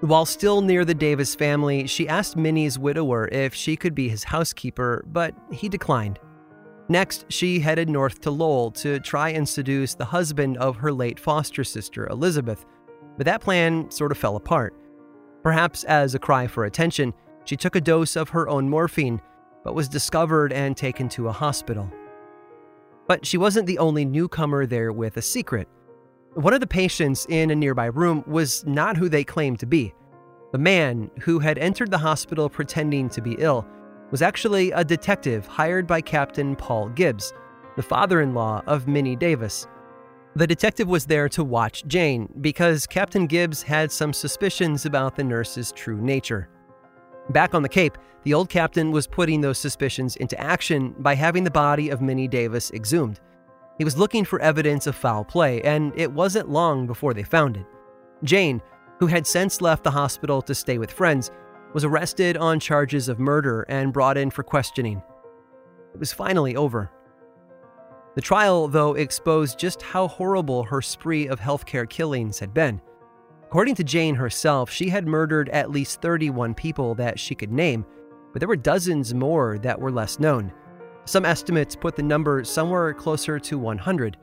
While 0.00 0.26
still 0.26 0.60
near 0.60 0.84
the 0.84 0.94
Davis 0.94 1.34
family, 1.34 1.86
she 1.86 2.06
asked 2.06 2.36
Minnie's 2.36 2.78
widower 2.78 3.28
if 3.28 3.54
she 3.54 3.76
could 3.76 3.94
be 3.94 4.10
his 4.10 4.24
housekeeper, 4.24 5.06
but 5.10 5.34
he 5.50 5.70
declined. 5.70 6.18
Next, 6.90 7.24
she 7.30 7.60
headed 7.60 7.88
north 7.88 8.20
to 8.20 8.30
Lowell 8.30 8.72
to 8.72 9.00
try 9.00 9.30
and 9.30 9.48
seduce 9.48 9.94
the 9.94 10.04
husband 10.04 10.58
of 10.58 10.76
her 10.76 10.92
late 10.92 11.18
foster 11.18 11.64
sister, 11.64 12.06
Elizabeth, 12.08 12.66
but 13.18 13.26
that 13.26 13.42
plan 13.42 13.90
sort 13.90 14.12
of 14.12 14.16
fell 14.16 14.36
apart. 14.36 14.74
Perhaps 15.42 15.84
as 15.84 16.14
a 16.14 16.18
cry 16.18 16.46
for 16.46 16.64
attention, 16.64 17.12
she 17.44 17.56
took 17.56 17.76
a 17.76 17.80
dose 17.80 18.16
of 18.16 18.30
her 18.30 18.48
own 18.48 18.70
morphine, 18.70 19.20
but 19.64 19.74
was 19.74 19.88
discovered 19.88 20.52
and 20.52 20.76
taken 20.76 21.08
to 21.10 21.28
a 21.28 21.32
hospital. 21.32 21.90
But 23.06 23.26
she 23.26 23.36
wasn't 23.36 23.66
the 23.66 23.78
only 23.78 24.04
newcomer 24.04 24.66
there 24.66 24.92
with 24.92 25.16
a 25.16 25.22
secret. 25.22 25.68
One 26.34 26.54
of 26.54 26.60
the 26.60 26.66
patients 26.66 27.26
in 27.28 27.50
a 27.50 27.56
nearby 27.56 27.86
room 27.86 28.22
was 28.26 28.64
not 28.66 28.96
who 28.96 29.08
they 29.08 29.24
claimed 29.24 29.58
to 29.60 29.66
be. 29.66 29.94
The 30.52 30.58
man 30.58 31.10
who 31.20 31.40
had 31.40 31.58
entered 31.58 31.90
the 31.90 31.98
hospital 31.98 32.48
pretending 32.48 33.08
to 33.10 33.20
be 33.20 33.36
ill 33.38 33.66
was 34.10 34.22
actually 34.22 34.70
a 34.70 34.84
detective 34.84 35.46
hired 35.46 35.86
by 35.86 36.00
Captain 36.00 36.54
Paul 36.54 36.88
Gibbs, 36.90 37.32
the 37.76 37.82
father 37.82 38.20
in 38.20 38.34
law 38.34 38.62
of 38.66 38.86
Minnie 38.86 39.16
Davis. 39.16 39.66
The 40.36 40.46
detective 40.46 40.88
was 40.88 41.06
there 41.06 41.28
to 41.30 41.42
watch 41.42 41.84
Jane 41.86 42.32
because 42.40 42.86
Captain 42.86 43.26
Gibbs 43.26 43.62
had 43.62 43.90
some 43.90 44.12
suspicions 44.12 44.86
about 44.86 45.16
the 45.16 45.24
nurse's 45.24 45.72
true 45.72 46.00
nature. 46.00 46.48
Back 47.30 47.54
on 47.54 47.62
the 47.62 47.68
Cape, 47.68 47.98
the 48.24 48.34
old 48.34 48.48
captain 48.48 48.90
was 48.90 49.06
putting 49.06 49.40
those 49.40 49.58
suspicions 49.58 50.16
into 50.16 50.38
action 50.40 50.94
by 50.98 51.14
having 51.14 51.44
the 51.44 51.50
body 51.50 51.88
of 51.88 52.00
Minnie 52.00 52.28
Davis 52.28 52.70
exhumed. 52.72 53.20
He 53.78 53.84
was 53.84 53.96
looking 53.96 54.24
for 54.24 54.40
evidence 54.40 54.86
of 54.86 54.96
foul 54.96 55.24
play, 55.24 55.62
and 55.62 55.92
it 55.96 56.12
wasn't 56.12 56.50
long 56.50 56.86
before 56.86 57.14
they 57.14 57.22
found 57.22 57.56
it. 57.56 57.66
Jane, 58.24 58.60
who 58.98 59.06
had 59.06 59.26
since 59.26 59.60
left 59.60 59.84
the 59.84 59.90
hospital 59.90 60.42
to 60.42 60.54
stay 60.54 60.78
with 60.78 60.90
friends, 60.90 61.30
was 61.72 61.84
arrested 61.84 62.36
on 62.36 62.60
charges 62.60 63.08
of 63.08 63.18
murder 63.18 63.62
and 63.68 63.92
brought 63.92 64.18
in 64.18 64.30
for 64.30 64.42
questioning. 64.42 65.02
It 65.94 66.00
was 66.00 66.12
finally 66.12 66.56
over. 66.56 66.90
The 68.18 68.22
trial, 68.22 68.66
though, 68.66 68.94
exposed 68.94 69.60
just 69.60 69.80
how 69.80 70.08
horrible 70.08 70.64
her 70.64 70.82
spree 70.82 71.28
of 71.28 71.38
healthcare 71.38 71.88
killings 71.88 72.40
had 72.40 72.52
been. 72.52 72.80
According 73.44 73.76
to 73.76 73.84
Jane 73.84 74.16
herself, 74.16 74.72
she 74.72 74.88
had 74.88 75.06
murdered 75.06 75.48
at 75.50 75.70
least 75.70 76.02
31 76.02 76.54
people 76.54 76.96
that 76.96 77.20
she 77.20 77.36
could 77.36 77.52
name, 77.52 77.86
but 78.32 78.40
there 78.40 78.48
were 78.48 78.56
dozens 78.56 79.14
more 79.14 79.56
that 79.58 79.78
were 79.78 79.92
less 79.92 80.18
known. 80.18 80.52
Some 81.04 81.24
estimates 81.24 81.76
put 81.76 81.94
the 81.94 82.02
number 82.02 82.42
somewhere 82.42 82.92
closer 82.92 83.38
to 83.38 83.56
100. 83.56 84.16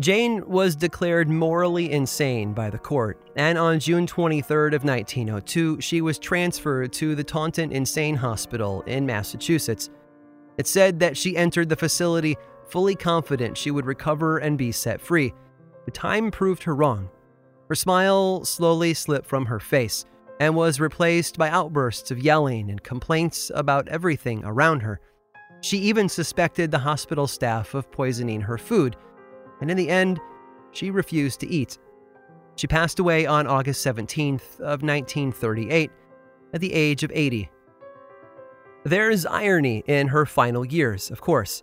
Jane 0.00 0.44
was 0.44 0.74
declared 0.74 1.28
morally 1.28 1.92
insane 1.92 2.54
by 2.54 2.70
the 2.70 2.78
court, 2.78 3.30
and 3.36 3.56
on 3.56 3.78
June 3.78 4.04
23rd 4.04 4.74
of 4.74 4.82
1902, 4.82 5.80
she 5.80 6.00
was 6.00 6.18
transferred 6.18 6.92
to 6.94 7.14
the 7.14 7.22
Taunton 7.22 7.70
Insane 7.70 8.16
Hospital 8.16 8.82
in 8.88 9.06
Massachusetts. 9.06 9.90
It 10.58 10.66
said 10.66 10.98
that 10.98 11.16
she 11.16 11.36
entered 11.36 11.68
the 11.68 11.76
facility 11.76 12.36
fully 12.68 12.94
confident 12.94 13.56
she 13.56 13.70
would 13.70 13.86
recover 13.86 14.38
and 14.38 14.58
be 14.58 14.72
set 14.72 15.00
free. 15.00 15.32
But 15.84 15.94
time 15.94 16.30
proved 16.30 16.62
her 16.64 16.74
wrong. 16.74 17.10
Her 17.68 17.74
smile 17.74 18.44
slowly 18.44 18.94
slipped 18.94 19.26
from 19.26 19.46
her 19.46 19.60
face 19.60 20.04
and 20.40 20.54
was 20.54 20.80
replaced 20.80 21.38
by 21.38 21.48
outbursts 21.48 22.10
of 22.10 22.18
yelling 22.18 22.70
and 22.70 22.82
complaints 22.82 23.50
about 23.54 23.88
everything 23.88 24.44
around 24.44 24.80
her. 24.80 25.00
She 25.60 25.78
even 25.78 26.08
suspected 26.08 26.70
the 26.70 26.78
hospital 26.78 27.26
staff 27.26 27.74
of 27.74 27.90
poisoning 27.90 28.40
her 28.42 28.58
food, 28.58 28.96
and 29.60 29.70
in 29.70 29.76
the 29.76 29.88
end, 29.88 30.20
she 30.72 30.90
refused 30.90 31.40
to 31.40 31.48
eat. 31.48 31.78
She 32.56 32.66
passed 32.66 32.98
away 32.98 33.26
on 33.26 33.46
August 33.46 33.84
17th 33.86 34.60
of 34.60 34.82
1938 34.82 35.90
at 36.52 36.60
the 36.60 36.72
age 36.72 37.02
of 37.02 37.10
80. 37.14 37.50
There's 38.84 39.24
irony 39.24 39.82
in 39.86 40.08
her 40.08 40.26
final 40.26 40.64
years, 40.64 41.10
of 41.10 41.20
course. 41.20 41.62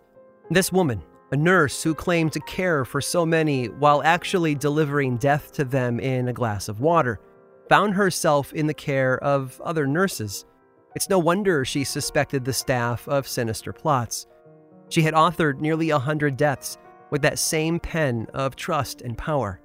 This 0.50 0.72
woman, 0.72 1.02
a 1.30 1.36
nurse 1.36 1.82
who 1.82 1.94
claimed 1.94 2.32
to 2.32 2.40
care 2.40 2.84
for 2.84 3.00
so 3.00 3.24
many 3.24 3.66
while 3.66 4.02
actually 4.02 4.54
delivering 4.54 5.16
death 5.16 5.52
to 5.52 5.64
them 5.64 5.98
in 5.98 6.28
a 6.28 6.32
glass 6.32 6.68
of 6.68 6.80
water, 6.80 7.20
found 7.68 7.94
herself 7.94 8.52
in 8.52 8.66
the 8.66 8.74
care 8.74 9.18
of 9.24 9.60
other 9.64 9.86
nurses. 9.86 10.44
It's 10.94 11.08
no 11.08 11.18
wonder 11.18 11.64
she 11.64 11.84
suspected 11.84 12.44
the 12.44 12.52
staff 12.52 13.08
of 13.08 13.26
sinister 13.26 13.72
plots. 13.72 14.26
She 14.90 15.02
had 15.02 15.14
authored 15.14 15.60
nearly 15.60 15.88
a 15.88 15.98
hundred 15.98 16.36
deaths 16.36 16.76
with 17.10 17.22
that 17.22 17.38
same 17.38 17.80
pen 17.80 18.26
of 18.34 18.56
trust 18.56 19.00
and 19.00 19.16
power. 19.16 19.60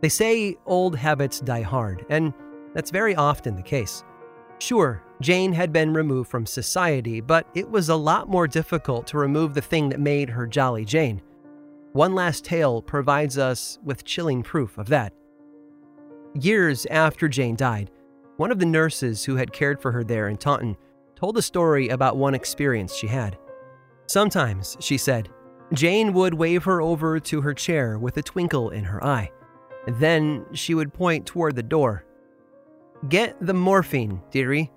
They 0.00 0.08
say 0.08 0.56
old 0.64 0.96
habits 0.96 1.40
die 1.40 1.62
hard, 1.62 2.06
and 2.08 2.32
that's 2.72 2.90
very 2.90 3.14
often 3.14 3.56
the 3.56 3.62
case. 3.62 4.02
Sure, 4.58 5.02
Jane 5.20 5.52
had 5.52 5.72
been 5.72 5.92
removed 5.92 6.30
from 6.30 6.46
society, 6.46 7.20
but 7.20 7.46
it 7.54 7.70
was 7.70 7.88
a 7.88 7.96
lot 7.96 8.28
more 8.28 8.46
difficult 8.46 9.06
to 9.08 9.18
remove 9.18 9.54
the 9.54 9.60
thing 9.60 9.88
that 9.88 10.00
made 10.00 10.30
her 10.30 10.46
Jolly 10.46 10.84
Jane. 10.84 11.20
One 11.92 12.14
Last 12.14 12.44
Tale 12.44 12.80
provides 12.80 13.38
us 13.38 13.78
with 13.84 14.04
chilling 14.04 14.42
proof 14.42 14.78
of 14.78 14.88
that. 14.88 15.12
Years 16.34 16.86
after 16.86 17.28
Jane 17.28 17.56
died, 17.56 17.90
one 18.36 18.50
of 18.50 18.58
the 18.58 18.66
nurses 18.66 19.24
who 19.24 19.36
had 19.36 19.52
cared 19.52 19.80
for 19.80 19.92
her 19.92 20.02
there 20.02 20.28
in 20.28 20.36
Taunton 20.36 20.76
told 21.14 21.36
a 21.36 21.42
story 21.42 21.90
about 21.90 22.16
one 22.16 22.34
experience 22.34 22.94
she 22.94 23.06
had. 23.06 23.38
Sometimes, 24.06 24.76
she 24.80 24.96
said, 24.96 25.28
Jane 25.72 26.12
would 26.14 26.34
wave 26.34 26.64
her 26.64 26.82
over 26.82 27.20
to 27.20 27.40
her 27.42 27.54
chair 27.54 27.98
with 27.98 28.16
a 28.16 28.22
twinkle 28.22 28.70
in 28.70 28.84
her 28.84 29.04
eye. 29.04 29.30
Then 29.86 30.46
she 30.52 30.74
would 30.74 30.92
point 30.92 31.26
toward 31.26 31.56
the 31.56 31.62
door. 31.62 32.04
Get 33.08 33.36
the 33.44 33.54
morphine, 33.54 34.22
dearie, 34.30 34.70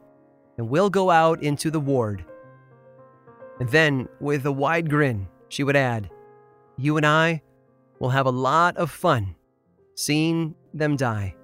and 0.58 0.68
we'll 0.68 0.90
go 0.90 1.12
out 1.12 1.44
into 1.44 1.70
the 1.70 1.80
ward. 1.80 2.26
And 3.60 3.70
then, 3.70 4.10
with 4.20 4.46
a 4.46 4.52
wide 4.52 4.90
grin, 4.90 5.28
she 5.50 5.64
would 5.64 5.76
add, 5.76 6.10
You 6.78 6.98
and 6.98 7.06
I 7.06 7.44
will 8.00 8.10
have 8.10 8.26
a 8.26 8.32
lot 8.32 8.78
of 8.78 8.90
fun 8.90 9.36
seeing 9.96 10.56
them 10.74 10.96
die. 10.96 11.36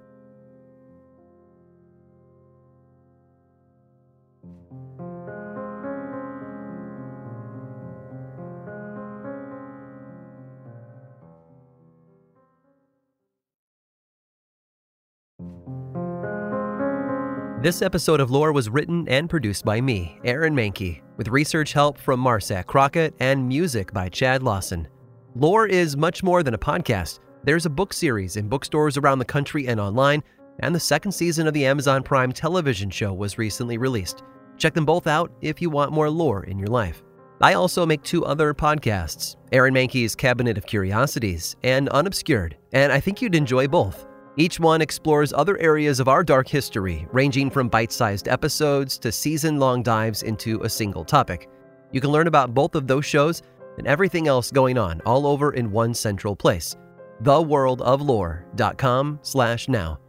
This 17.62 17.84
episode 17.84 18.20
of 18.20 18.32
Lore 18.32 18.52
was 18.52 18.72
written 18.72 19.08
and 19.08 19.30
produced 19.30 19.64
by 19.64 19.80
me, 19.80 20.20
Aaron 20.24 20.56
Mahnke, 20.56 21.04
with 21.18 21.28
research 21.28 21.74
help 21.74 22.00
from 22.00 22.20
Marsac 22.20 22.66
Crockett 22.66 23.14
and 23.20 23.48
music 23.48 23.94
by 23.94 24.10
Chad 24.10 24.42
Lawson. 24.42 24.88
Lore 25.36 25.68
is 25.68 25.96
much 25.96 26.24
more 26.24 26.42
than 26.42 26.56
a 26.56 26.58
podcast. 26.58 27.20
There's 27.44 27.68
a 27.68 27.70
book 27.70 27.94
series 27.94 28.36
in 28.36 28.50
bookstores 28.50 28.98
around 28.98 29.20
the 29.20 29.26
country 29.26 29.68
and 29.68 29.80
online, 29.80 30.24
and 30.62 30.74
the 30.74 30.80
second 30.80 31.12
season 31.12 31.46
of 31.46 31.54
the 31.54 31.68
Amazon 31.68 32.02
Prime 32.02 32.32
television 32.32 32.90
show 32.90 33.14
was 33.14 33.38
recently 33.38 33.78
released. 33.78 34.24
Check 34.58 34.74
them 34.74 34.86
both 34.86 35.06
out 35.06 35.32
if 35.42 35.62
you 35.62 35.70
want 35.70 35.92
more 35.92 36.10
lore 36.10 36.46
in 36.46 36.58
your 36.58 36.70
life. 36.70 37.04
I 37.42 37.54
also 37.54 37.86
make 37.86 38.02
two 38.02 38.26
other 38.26 38.56
podcasts 38.56 39.36
Aaron 39.52 39.76
Mahnke's 39.76 40.16
Cabinet 40.16 40.58
of 40.58 40.66
Curiosities 40.66 41.56
and 41.62 41.90
Unobscured, 41.90 42.58
and 42.74 42.92
I 42.92 43.00
think 43.00 43.22
you'd 43.22 43.36
enjoy 43.36 43.68
both. 43.68 44.08
Each 44.38 44.60
one 44.60 44.82
explores 44.82 45.34
other 45.34 45.58
areas 45.58 46.00
of 46.00 46.08
our 46.08 46.24
dark 46.24 46.48
history, 46.48 47.06
ranging 47.12 47.50
from 47.50 47.68
bite 47.68 47.92
sized 47.92 48.30
episodes 48.30 48.98
to 49.00 49.12
season 49.12 49.60
long 49.60 49.84
dives 49.84 50.24
into 50.24 50.62
a 50.62 50.70
single 50.70 51.04
topic. 51.04 51.50
You 51.92 52.00
can 52.00 52.12
learn 52.12 52.28
about 52.28 52.54
both 52.54 52.76
of 52.76 52.88
those 52.88 53.06
shows 53.06 53.42
and 53.78 53.86
everything 53.88 54.28
else 54.28 54.50
going 54.50 54.78
on 54.78 55.02
all 55.06 55.28
over 55.28 55.54
in 55.54 55.72
one 55.72 55.94
central 55.94 56.36
place 56.36 56.76
theworldoflore.com 57.24 59.20
slash 59.22 59.70
now. 59.70 60.00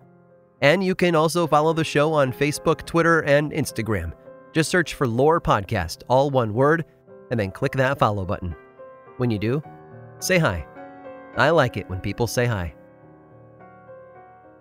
And 0.62 0.82
you 0.82 0.94
can 0.94 1.14
also 1.14 1.46
follow 1.46 1.74
the 1.74 1.85
show 1.85 2.12
on 2.12 2.32
Facebook, 2.32 2.87
Twitter, 2.87 3.20
and 3.24 3.52
Instagram. 3.52 4.12
Just 4.52 4.70
search 4.70 4.94
for 4.94 5.06
Lore 5.06 5.40
Podcast, 5.40 6.04
all 6.08 6.30
one 6.30 6.54
word, 6.54 6.87
and 7.30 7.38
then 7.38 7.50
click 7.50 7.72
that 7.72 7.98
follow 7.98 8.24
button. 8.24 8.54
When 9.18 9.30
you 9.30 9.38
do, 9.38 9.62
say 10.20 10.38
hi. 10.38 10.66
I 11.37 11.50
like 11.50 11.76
it 11.76 11.90
when 11.90 12.00
people 12.00 12.26
say 12.26 12.46
hi. 12.46 12.74